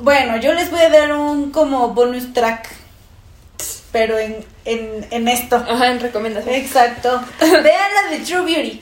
Bueno, 0.00 0.36
yo 0.38 0.54
les 0.54 0.70
voy 0.70 0.80
a 0.80 0.88
dar 0.88 1.12
un 1.12 1.50
como 1.50 1.88
bonus 1.88 2.32
track. 2.32 2.70
Pero 3.92 4.18
en, 4.18 4.36
en, 4.64 5.06
en 5.10 5.28
esto. 5.28 5.56
Ajá, 5.56 5.88
en 5.88 6.00
recomendación. 6.00 6.54
Exacto. 6.54 7.22
Vean 7.40 7.90
la 7.94 8.10
de 8.10 8.18
True 8.24 8.42
Beauty. 8.42 8.80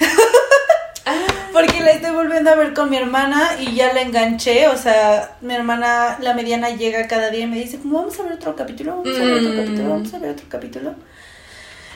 Ah, 1.08 1.14
Porque 1.52 1.80
la 1.80 1.92
estoy 1.92 2.10
volviendo 2.10 2.50
a 2.50 2.56
ver 2.56 2.74
con 2.74 2.90
mi 2.90 2.96
hermana 2.96 3.50
y 3.60 3.76
ya 3.76 3.92
la 3.92 4.00
enganché. 4.00 4.66
O 4.66 4.76
sea, 4.76 5.36
mi 5.40 5.54
hermana, 5.54 6.18
la 6.20 6.34
mediana, 6.34 6.70
llega 6.70 7.06
cada 7.06 7.30
día 7.30 7.44
y 7.44 7.46
me 7.46 7.58
dice, 7.60 7.78
como 7.78 7.98
vamos 8.00 8.18
a 8.18 8.24
ver 8.24 8.32
otro 8.32 8.56
capítulo, 8.56 8.96
vamos 9.02 9.16
a 9.20 9.22
ver 9.24 9.34
otro 9.34 9.50
Mm. 9.50 9.56
capítulo, 9.56 9.88
vamos 9.90 10.14
a 10.14 10.18
ver 10.18 10.30
otro 10.32 10.46
capítulo. 10.48 10.94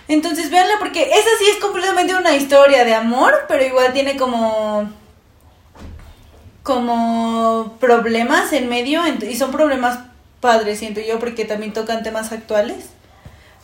Entonces 0.07 0.51
véanla 0.51 0.75
porque 0.79 1.03
esa 1.03 1.29
sí 1.41 1.45
es 1.53 1.57
completamente 1.57 2.15
una 2.15 2.35
historia 2.37 2.85
de 2.85 2.95
amor, 2.95 3.35
pero 3.49 3.65
igual 3.65 3.93
tiene 3.93 4.17
como 4.17 4.89
como 6.63 7.77
problemas 7.81 8.53
en 8.53 8.69
medio 8.69 9.03
y 9.23 9.37
son 9.37 9.51
problemas 9.51 9.99
padres, 10.41 10.79
siento 10.79 11.01
yo, 11.01 11.19
porque 11.19 11.45
también 11.45 11.73
tocan 11.73 12.03
temas 12.03 12.33
actuales. 12.33 12.87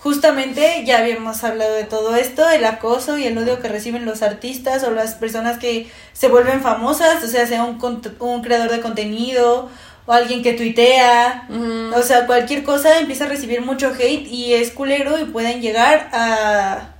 Justamente 0.07 0.85
ya 0.85 0.99
habíamos 0.99 1.43
hablado 1.43 1.75
de 1.75 1.83
todo 1.83 2.15
esto, 2.15 2.49
el 2.49 2.65
acoso 2.65 3.19
y 3.19 3.27
el 3.27 3.37
odio 3.37 3.59
que 3.61 3.67
reciben 3.67 4.05
los 4.05 4.23
artistas 4.23 4.85
o 4.85 4.93
las 4.93 5.15
personas 5.15 5.59
que 5.59 5.91
se 6.13 6.29
vuelven 6.29 6.61
famosas, 6.63 7.25
o 7.25 7.27
sea, 7.27 7.45
sea 7.49 7.65
un, 7.65 7.81
un 8.21 8.41
creador 8.41 8.71
de 8.71 8.81
contenido 8.81 9.69
o 10.07 10.13
alguien 10.13 10.45
que 10.45 10.53
tuitea, 10.53 11.49
o 11.93 12.03
sea, 12.03 12.27
cualquier 12.27 12.63
cosa 12.63 13.01
empieza 13.01 13.25
a 13.25 13.29
recibir 13.29 13.63
mucho 13.63 13.89
hate 13.99 14.29
y 14.29 14.55
es 14.55 14.71
culero 14.71 15.19
y 15.19 15.25
pueden 15.25 15.61
llegar 15.61 16.09
a 16.13 16.95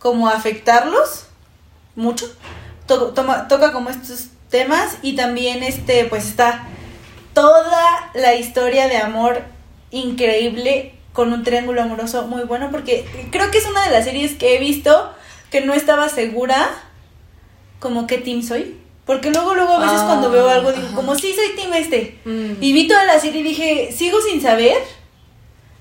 como 0.00 0.28
afectarlos 0.28 1.26
mucho. 1.94 2.28
To- 2.88 3.12
toma- 3.12 3.46
toca 3.46 3.70
como 3.70 3.90
estos 3.90 4.24
temas 4.50 4.96
y 5.02 5.14
también 5.14 5.62
este 5.62 6.04
pues 6.06 6.26
está 6.26 6.66
toda 7.32 8.10
la 8.14 8.34
historia 8.34 8.88
de 8.88 8.96
amor 8.96 9.42
increíble 9.92 10.97
con 11.18 11.32
un 11.32 11.42
triángulo 11.42 11.82
amoroso 11.82 12.28
muy 12.28 12.42
bueno 12.42 12.68
porque 12.70 13.04
creo 13.32 13.50
que 13.50 13.58
es 13.58 13.66
una 13.66 13.84
de 13.84 13.90
las 13.90 14.04
series 14.04 14.36
que 14.36 14.54
he 14.54 14.60
visto 14.60 15.12
que 15.50 15.60
no 15.60 15.74
estaba 15.74 16.08
segura 16.08 16.70
como 17.80 18.06
qué 18.06 18.18
team 18.18 18.44
soy. 18.44 18.76
Porque 19.04 19.32
luego, 19.32 19.52
luego 19.56 19.72
a 19.72 19.78
veces 19.80 19.98
Ah, 19.98 20.04
cuando 20.06 20.30
veo 20.30 20.48
algo 20.48 20.70
digo, 20.70 20.86
ajá. 20.86 20.94
como 20.94 21.16
sí 21.16 21.34
soy 21.34 21.56
team 21.56 21.74
este. 21.74 22.20
Mm. 22.24 22.62
Y 22.62 22.72
vi 22.72 22.86
toda 22.86 23.04
la 23.04 23.18
serie 23.18 23.40
y 23.40 23.42
dije, 23.42 23.90
sigo 23.90 24.20
sin 24.20 24.40
saber 24.40 24.76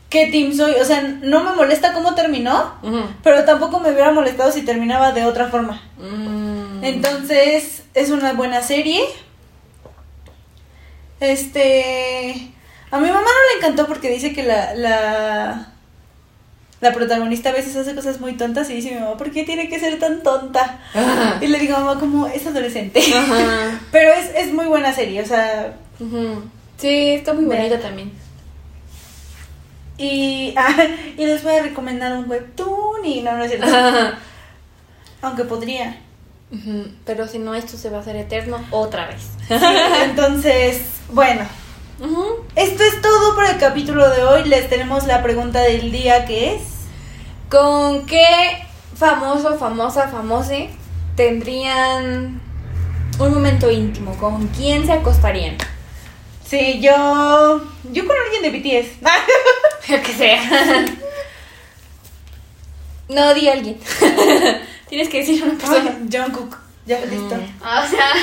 qué 0.10 0.26
team 0.32 0.56
soy. 0.56 0.73
O 0.82 0.86
sea, 0.86 1.04
no 1.04 1.43
me 1.43 1.52
molesta 1.52 1.93
cómo 1.93 2.15
terminó, 2.15 2.73
pero 3.21 3.45
tampoco 3.45 3.80
me 3.80 3.91
hubiera 3.91 4.12
molestado 4.12 4.52
si 4.52 4.63
terminaba 4.63 5.12
de 5.12 5.23
otra 5.26 5.50
forma. 5.50 5.84
Mm. 6.00 6.84
Entonces, 6.84 7.84
es 7.93 8.10
una 8.10 8.34
buena 8.34 8.63
serie. 8.63 9.04
Este. 11.19 12.54
A 12.91 13.00
mi 13.00 13.08
mamá 13.08 13.21
no 13.21 13.28
le 13.28 13.58
encantó 13.58 13.88
porque 13.88 14.10
dice 14.10 14.34
que 14.34 14.43
la, 14.43 14.73
la. 14.73 15.73
La 16.80 16.93
protagonista 16.93 17.50
a 17.50 17.54
veces 17.54 17.76
hace 17.76 17.95
cosas 17.95 18.19
muy 18.19 18.34
tontas 18.34 18.69
y 18.69 18.76
dice 18.76 18.91
mi 18.91 19.00
mamá, 19.00 19.17
¿por 19.17 19.32
qué 19.32 19.43
tiene 19.43 19.67
que 19.67 19.80
ser 19.80 19.97
tan 19.97 20.21
tonta? 20.21 20.80
Ajá. 20.93 21.39
Y 21.41 21.47
le 21.47 21.58
digo, 21.58 21.76
mamá, 21.76 22.00
como 22.00 22.28
es 22.28 22.45
adolescente. 22.45 23.02
Ajá. 23.15 23.80
Pero 23.91 24.13
es, 24.13 24.30
es 24.36 24.54
muy 24.54 24.67
buena 24.67 24.93
serie, 24.93 25.21
o 25.21 25.26
sea. 25.26 25.73
Sí, 26.78 27.10
está 27.10 27.34
muy 27.34 27.45
bonita 27.45 27.80
también. 27.80 28.12
Y, 29.97 30.54
ah, 30.58 30.88
y 31.17 31.26
les 31.26 31.43
voy 31.43 31.56
a 31.56 31.63
recomendar 31.63 32.13
un 32.13 32.30
webtoon 32.30 33.06
y 33.06 33.21
no, 33.21 33.36
no 33.36 33.43
es 33.43 33.52
cierto. 33.52 33.67
Aunque 35.21 35.43
podría. 35.43 35.97
Pero 37.06 37.28
si 37.28 37.39
no, 37.39 37.56
esto 37.56 37.76
se 37.76 37.89
va 37.89 37.97
a 37.97 38.02
hacer 38.02 38.15
eterno 38.15 38.63
otra 38.71 39.08
vez. 39.08 39.32
Sí, 39.47 39.56
entonces, 40.04 40.82
bueno. 41.10 41.41
Esto 42.56 42.84
es 42.84 43.02
todo 43.02 43.34
por 43.34 43.46
el 43.46 43.58
capítulo 43.58 44.08
de 44.10 44.24
hoy. 44.24 44.44
Les 44.44 44.70
tenemos 44.70 45.08
la 45.08 45.24
pregunta 45.24 45.62
del 45.62 45.92
día 45.92 46.26
que 46.26 46.54
es. 46.54 46.62
¿Con 47.50 48.06
qué 48.06 48.26
famoso, 48.96 49.58
famosa, 49.58 50.08
famose 50.10 50.70
tendrían 51.16 52.40
un 53.20 53.34
momento 53.34 53.72
íntimo? 53.72 54.16
¿Con 54.18 54.48
quién 54.50 54.86
se 54.86 54.92
acostarían? 54.92 55.58
Sí, 56.46 56.80
yo. 56.82 57.62
Yo 57.92 58.06
con 58.06 58.16
alguien 58.26 58.44
de 58.44 58.52
BTS. 58.52 59.02
Yo 59.88 60.02
que 60.04 60.14
sea. 60.14 60.86
No, 63.10 63.34
di 63.34 63.50
a 63.50 63.54
alguien. 63.54 63.80
Tienes 64.90 65.10
que 65.10 65.20
decir 65.20 65.44
una 65.44 65.58
persona. 65.58 65.98
Ay, 66.00 66.10
Jungkook. 66.12 66.68
Ya, 66.88 67.02
listo. 67.02 67.36
Mm. 67.36 67.60
Ah, 67.62 67.84
o 67.86 67.90
sea, 67.90 68.14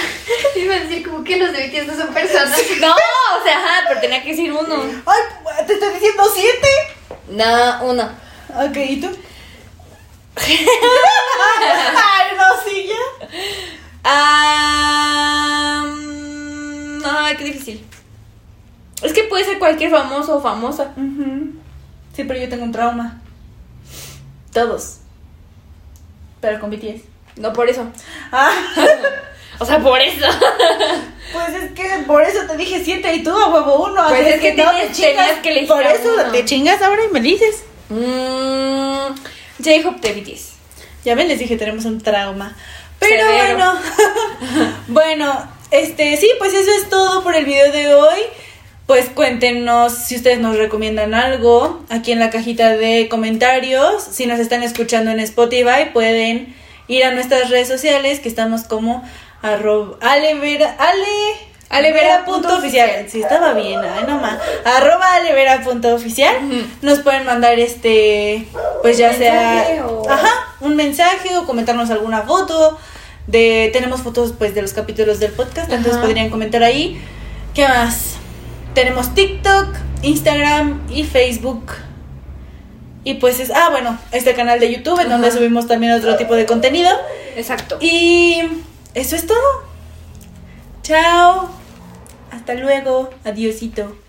iba 0.63 0.75
a 0.75 0.81
decir 0.81 1.07
como 1.07 1.23
que 1.23 1.37
los 1.37 1.53
de 1.53 1.69
BTS 1.69 1.87
no 1.87 1.97
son 1.97 2.15
personas. 2.15 2.59
No, 2.81 2.93
o 2.93 3.45
sea, 3.45 3.59
ajá, 3.59 3.85
pero 3.87 3.94
tenía 4.05 4.23
que 4.23 4.31
decir 4.31 4.53
uno. 4.53 4.83
Ay, 5.07 5.23
te 5.67 5.73
estoy 5.73 5.95
diciendo 5.95 6.23
siete. 6.35 6.69
No, 7.31 7.87
uno. 7.91 8.03
Ok, 8.51 8.77
¿y 8.77 9.01
tú? 9.01 9.09
Ay, 10.37 10.49
ya. 12.89 12.97
Ah, 14.05 15.85
ay, 17.05 17.37
qué 17.37 17.45
difícil. 17.45 17.87
Es 19.01 19.13
que 19.13 19.25
puede 19.25 19.45
ser 19.45 19.59
cualquier 19.59 19.91
famoso 19.91 20.37
o 20.37 20.43
famosa. 20.43 20.93
Sí, 22.15 22.25
pero 22.25 22.39
yo 22.39 22.49
tengo 22.49 22.65
un 22.65 22.73
trauma. 22.73 23.21
Todos. 24.53 24.99
Pero 26.41 26.61
con 26.61 26.71
BTS. 26.71 27.03
No 27.37 27.53
por 27.53 27.69
eso. 27.69 27.87
Ah, 28.31 28.53
O 29.59 29.65
sea, 29.65 29.79
por 29.81 30.01
eso. 30.01 30.27
pues 31.33 31.49
es 31.63 31.71
que 31.73 31.85
por 32.07 32.23
eso 32.23 32.41
te 32.49 32.57
dije 32.57 32.83
siete 32.85 33.15
y 33.15 33.23
tú 33.23 33.31
a 33.31 33.49
huevo 33.49 33.85
uno. 33.87 34.03
Pues 34.09 34.27
es 34.27 34.41
que 34.41 34.55
no 34.55 34.65
tenías- 34.71 34.87
te 34.89 34.93
chingas. 34.93 35.33
que 35.43 35.51
elegir 35.51 35.69
Por 35.69 35.83
eso 35.83 36.13
uno. 36.15 36.31
te 36.33 36.45
chingas 36.45 36.83
ahora 36.83 37.03
y 37.09 37.13
me 37.13 37.21
dices. 37.21 37.65
Mm, 37.89 39.15
J-Hope 39.63 40.13
BTS. 40.13 40.55
Ya 41.05 41.15
ven, 41.15 41.29
les 41.29 41.39
dije, 41.39 41.57
tenemos 41.57 41.85
un 41.85 42.01
trauma. 42.01 42.57
Pero 42.99 43.27
Severo. 43.27 43.57
bueno, 43.57 43.75
bueno, 44.89 45.49
este, 45.71 46.17
sí, 46.17 46.31
pues 46.39 46.55
eso 46.55 46.71
es 46.81 46.89
todo 46.89 47.23
por 47.23 47.35
el 47.35 47.45
video 47.45 47.71
de 47.73 47.95
hoy. 47.95 48.21
Pues 48.87 49.07
cuéntenos 49.09 49.95
si 49.95 50.17
ustedes 50.17 50.39
nos 50.41 50.57
recomiendan 50.57 51.15
algo 51.15 51.83
aquí 51.89 52.13
en 52.13 52.19
la 52.19 52.31
cajita 52.31 52.71
de 52.71 53.09
comentarios. 53.09 54.03
Si 54.03 54.27
nos 54.27 54.39
están 54.39 54.63
escuchando 54.63 55.11
en 55.11 55.21
Spotify, 55.21 55.91
pueden 55.93 56.55
ir 56.87 57.05
a 57.05 57.13
nuestras 57.13 57.49
redes 57.49 57.67
sociales, 57.69 58.21
que 58.21 58.29
estamos 58.29 58.65
como 58.65 59.03
arroba 59.45 59.97
alevera, 60.01 60.75
ale, 60.79 61.37
alevera.oficial. 61.69 63.09
Si 63.09 63.23
estaba 63.23 63.53
bien, 63.55 63.81
ay, 63.81 64.05
no 64.07 64.19
más. 64.19 64.39
Arroba 64.65 65.15
alevera.oficial. 65.15 66.37
Ujú. 66.47 66.67
Nos 66.83 67.01
pueden 67.01 67.25
mandar 67.27 67.59
este, 67.59 68.47
pues 68.83 68.99
ya 68.99 69.13
sea, 69.13 69.85
o- 69.87 70.09
ajá, 70.09 70.31
un 70.61 70.77
mensaje 70.77 71.37
o 71.37 71.45
comentarnos 71.47 71.91
alguna 71.91 72.23
foto. 72.23 72.79
De, 73.27 73.71
tenemos 73.73 74.03
fotos 74.03 74.35
pues 74.37 74.55
de 74.55 74.61
los 74.61 74.75
capítulos 74.75 75.19
del 75.19 75.33
podcast, 75.33 75.73
entonces 75.73 75.97
podrían 76.03 76.29
comentar 76.29 76.63
ahí. 76.63 77.01
¿Qué 77.55 77.67
más? 77.67 78.17
Tenemos 78.75 79.15
TikTok, 79.15 79.69
Instagram 80.03 80.83
y 80.91 81.05
Facebook. 81.05 81.73
Y 83.03 83.15
pues 83.15 83.41
es, 83.41 83.51
ah, 83.51 83.69
bueno, 83.71 83.99
este 84.13 84.35
canal 84.35 84.61
de 84.61 84.73
YouTube 84.75 84.99
en 85.01 85.09
donde 85.09 85.31
subimos 85.31 85.67
también 85.67 85.93
otro 85.93 86.17
tipo 86.17 86.35
de 86.35 86.45
contenido. 86.47 86.91
Exacto. 87.37 87.79
Y 87.81 88.43
eso 88.95 89.17
es 89.17 89.27
todo. 89.27 89.65
Chao. 90.83 91.51
Hasta 92.31 92.55
luego. 92.55 93.11
Adiosito. 93.25 94.04